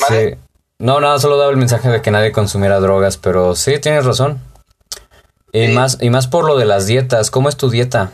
[0.00, 0.30] ¿Vale?
[0.32, 0.38] Sí.
[0.78, 4.42] No, nada, solo daba el mensaje de que nadie consumiera drogas, pero sí, tienes razón.
[5.52, 5.72] Y Sí.
[5.72, 7.30] más, y más por lo de las dietas.
[7.30, 8.10] ¿Cómo es tu dieta?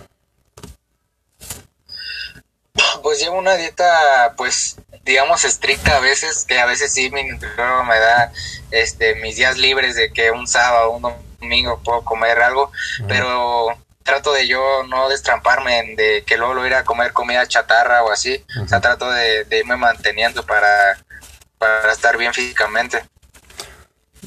[3.20, 7.84] Pues llevo una dieta, pues, digamos, estricta a veces, que a veces sí mi nutriólogo
[7.84, 8.32] me da
[8.70, 11.02] este, mis días libres de que un sábado, un
[11.38, 12.72] domingo puedo comer algo,
[13.06, 17.46] pero trato de yo no destramparme en de que luego lo ir a comer comida
[17.46, 20.98] chatarra o así, o sea, trato de, de irme manteniendo para,
[21.58, 23.04] para estar bien físicamente.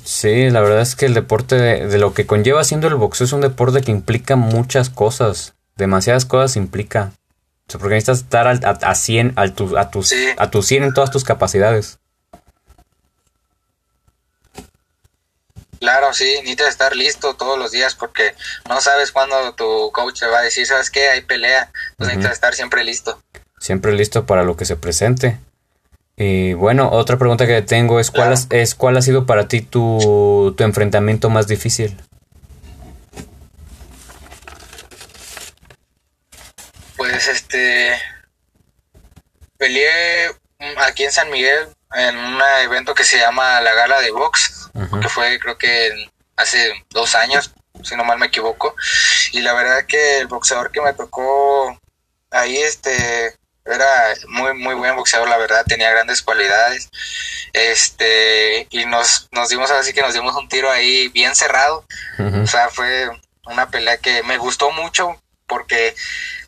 [0.04, 3.26] Sí, la verdad es que el deporte de, de lo que conlleva siendo el boxeo
[3.26, 5.56] es un deporte que implica muchas cosas.
[5.78, 7.14] Demasiadas cosas implica.
[7.74, 10.28] Sea, porque necesitas estar al, a, a 100, al tu, a, tus, Sí.
[10.38, 11.98] a tu 100 en todas tus capacidades.
[15.80, 18.36] Claro, sí, necesitas estar listo todos los días porque
[18.70, 21.10] no sabes cuándo tu coach te va a decir, ¿sabes qué?
[21.10, 22.08] Hay pelea, entonces Ujú.
[22.20, 23.20] necesitas estar siempre listo.
[23.60, 25.40] Siempre listo para lo que se presente.
[26.16, 28.34] Y bueno, otra pregunta que tengo es ¿cuál, Claro.
[28.36, 31.98] has- es, ¿cuál ha sido para ti tu, tu enfrentamiento más difícil?
[36.96, 37.94] Pues este
[39.58, 44.12] peleé mm, aquí en San Miguel en un evento que se llama la Gala de
[44.12, 44.70] Box,
[45.02, 47.52] que fue creo que hace dos años,
[47.84, 48.76] si no mal me equivoco.
[49.32, 51.80] Y la verdad que el boxeador que me tocó
[52.32, 53.36] ahí este
[53.66, 56.90] era muy muy buen boxeador, la verdad, tenía grandes cualidades.
[57.54, 61.86] Este, y nos nos dimos así que nos dimos un tiro ahí bien cerrado.
[62.44, 63.10] O sea, fue
[63.46, 65.96] una pelea que me gustó mucho porque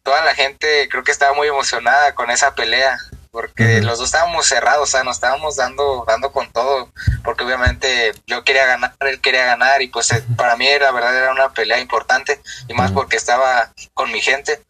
[0.03, 2.97] toda la gente creo que estaba muy emocionada con esa pelea.
[3.35, 6.89] Porque los dos estábamos cerrados, o sea, nos estábamos dando, dando con todo,
[7.21, 11.17] porque obviamente yo quería ganar, él quería ganar, y pues eh, para mí era verdad
[11.17, 14.61] era una pelea importante, y más porque estaba con mi gente,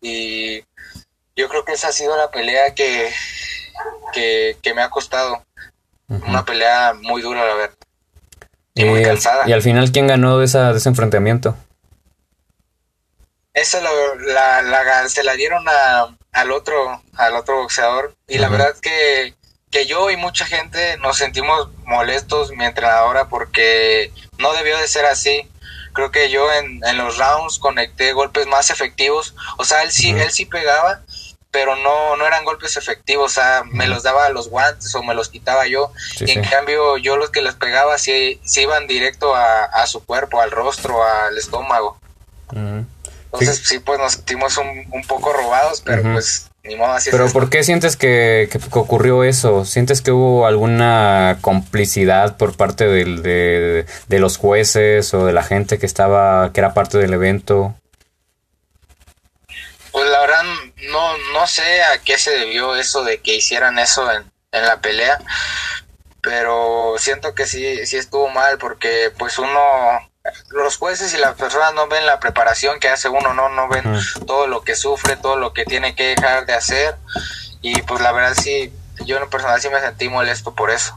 [0.00, 0.64] y
[1.36, 3.08] yo creo que esa ha sido la pelea que,
[4.12, 5.44] que, me ha costado,
[6.08, 7.76] una pelea muy dura, la verdad.
[8.74, 9.48] Y, muy cansada.
[9.48, 11.54] Y al final, ¿quién ganó de, esa, de ese enfrentamiento?
[13.54, 18.14] Esa la, la, se la dieron a, al otro, al otro boxeador.
[18.26, 19.34] Y la verdad que,
[19.70, 25.04] que yo y mucha gente nos sentimos molestos, mi entrenadora, porque no debió de ser
[25.04, 25.48] así.
[25.92, 29.34] Creo que yo en, en los rounds conecté golpes más efectivos.
[29.58, 31.02] O sea, él sí, él sí pegaba,
[31.50, 35.02] pero no, no eran golpes efectivos, o sea, me los daba a los guantes o
[35.02, 35.92] me los quitaba yo.
[36.20, 40.02] y en cambio, yo los que les pegaba sí, sí iban directo a, a, su
[40.02, 41.98] cuerpo, al rostro, al estómago.
[43.32, 43.78] Entonces sí.
[43.78, 47.64] pues nos sentimos un, un poco robados, pero pues ni modo así Pero ¿por qué
[47.64, 49.64] sientes que, que, ocurrió eso?
[49.64, 55.42] ¿Sientes que hubo alguna complicidad por parte del, de, de, los jueces o de la
[55.42, 57.74] gente que estaba, que era parte del evento?
[59.92, 60.42] Pues la verdad
[60.90, 64.80] no, no sé a qué se debió eso de que hicieran eso en, en la
[64.80, 65.18] pelea,
[66.20, 69.58] pero siento que sí, sí estuvo mal porque pues uno
[70.50, 73.84] los jueces y las personas no ven la preparación que hace uno, no, no ven
[74.26, 76.96] todo lo que sufre, todo lo que tiene que dejar de hacer.
[77.60, 78.72] Y pues la verdad sí,
[79.04, 80.96] yo en personal sí me sentí molesto por eso.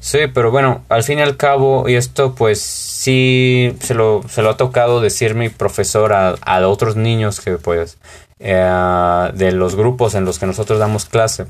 [0.00, 4.42] Sí, pero bueno, al fin y al cabo, y esto pues sí se lo, se
[4.42, 7.98] lo ha tocado decir mi profesor a, a otros niños que pues
[8.40, 11.46] eh, de los grupos en los que nosotros damos clase,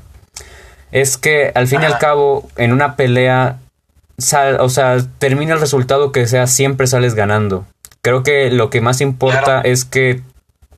[0.91, 3.57] es que al fin y al cabo en una pelea
[4.17, 7.65] o sea, termina el resultado que sea, siempre sales ganando.
[8.01, 10.21] Creo que lo que más importa es que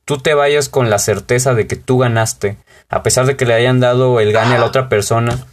[0.04, 2.56] tú te vayas con la certeza de que tú ganaste,
[2.88, 5.44] a pesar de que le hayan dado el gane a la otra persona.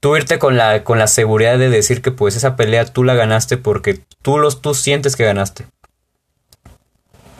[0.00, 3.14] Tú irte con la, con la seguridad de decir que pues esa pelea tú la
[3.14, 5.66] ganaste porque tú los tú sientes que ganaste.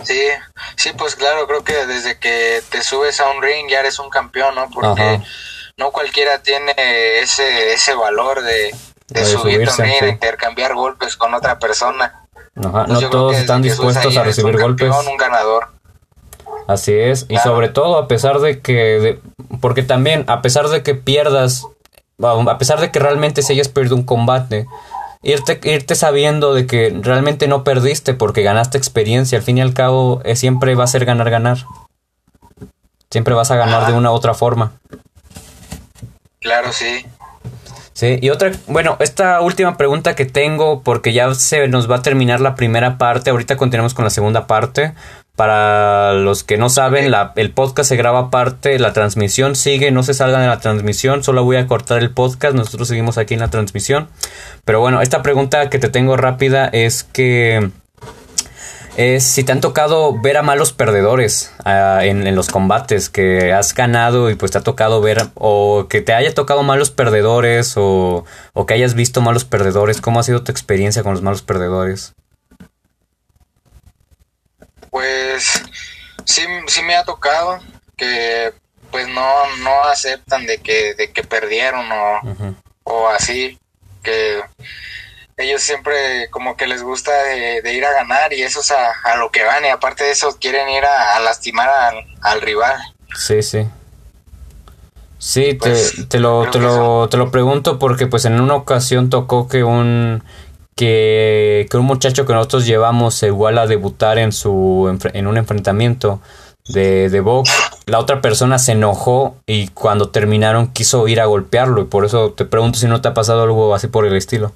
[0.02, 0.20] Sí,
[0.76, 4.10] sí, pues claro, creo que desde que te subes a un ring ya eres un
[4.10, 4.68] campeón, ¿no?
[4.70, 5.20] Porque
[5.76, 6.74] no cualquiera tiene
[7.20, 8.74] ese, ese valor de,
[9.08, 12.24] de, subir también, intercambiar golpes con otra persona.
[12.56, 14.92] Ajá, no todos están dispuestos a recibir golpes.
[15.06, 15.68] un ganador.
[16.66, 19.20] Así es, y sobre todo a pesar de que,
[19.60, 21.64] porque también a pesar de que pierdas,
[22.22, 24.66] a pesar de que realmente se hayas perdido un combate,
[25.22, 29.72] irte, irte sabiendo de que realmente no perdiste porque ganaste experiencia, al fin y al
[29.72, 31.64] cabo eh, siempre va a ser ganar, ganar.
[33.10, 34.72] Siempre vas a ganar de una u otra forma.
[36.40, 37.06] Claro, sí.
[37.98, 42.02] Sí, y otra, bueno, esta última pregunta que tengo, porque ya se nos va a
[42.02, 44.92] terminar la primera parte, ahorita continuamos con la segunda parte.
[45.34, 50.04] Para los que no saben, la, el podcast se graba aparte, la transmisión sigue, no
[50.04, 53.40] se salgan de la transmisión, solo voy a cortar el podcast, nosotros seguimos aquí en
[53.40, 54.06] la transmisión.
[54.64, 57.72] Pero bueno, esta pregunta que te tengo rápida es que
[58.98, 63.72] es si te han tocado ver a malos perdedores ah, en, los combates que has
[63.72, 68.26] ganado y pues te ha tocado ver o que te haya tocado malos perdedores o,
[68.66, 70.00] que hayas visto malos perdedores.
[70.00, 72.12] ¿Cómo ha sido tu experiencia con los malos perdedores?
[74.90, 75.62] Pues
[76.24, 77.60] sí, sí me ha tocado
[77.96, 78.52] que
[78.90, 83.60] pues no, no aceptan de que, de que perdieron o, o así,
[84.02, 84.40] que
[85.38, 89.30] ellos siempre como que les gusta de, ir a ganar y eso es a, lo
[89.30, 91.70] que van y aparte de eso quieren ir a, lastimar
[92.20, 92.76] al, rival.
[93.16, 93.66] Sí, sí.
[95.18, 99.10] Sí, te, pues, te, lo, te, lo, te lo pregunto porque pues en una ocasión
[99.10, 100.22] tocó que un
[100.76, 106.20] que, que un muchacho que nosotros llevamos igual a debutar en su en un enfrentamiento
[106.68, 107.50] de, de box,
[107.86, 112.32] la otra persona se enojó y cuando terminaron quiso ir a golpearlo y por eso
[112.32, 114.52] te pregunto si no te ha pasado algo así por el estilo.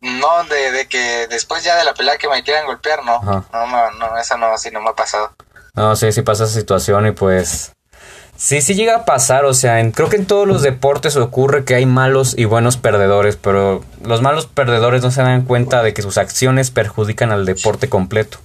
[0.00, 3.20] No, de, que después ya de la pelea que me quieran golpear, no.
[3.22, 5.32] No, no, esa no, así no me ha pasado.
[5.74, 7.72] No, sí, sí pasa esa situación y pues...
[8.36, 11.74] Sí, sí llega a pasar, o sea, creo que en todos los deportes ocurre que
[11.74, 16.02] hay malos y buenos perdedores, pero los malos perdedores no se dan cuenta de que
[16.02, 18.38] sus acciones perjudican al deporte completo.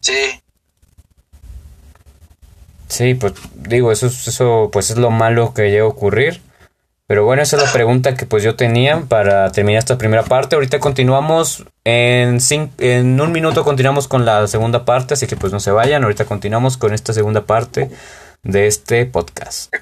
[0.00, 0.42] Sí.
[2.88, 6.42] Sí, pues digo, eso, eso pues es lo malo que llega a ocurrir.
[7.12, 10.54] Pero bueno, esa es la pregunta que pues yo tenía para terminar esta primera parte.
[10.54, 12.38] Ahorita continuamos en,
[12.78, 16.04] en un minuto continuamos con la segunda parte, así que pues no se vayan.
[16.04, 17.90] Ahorita continuamos con esta segunda parte
[18.42, 19.74] de este podcast.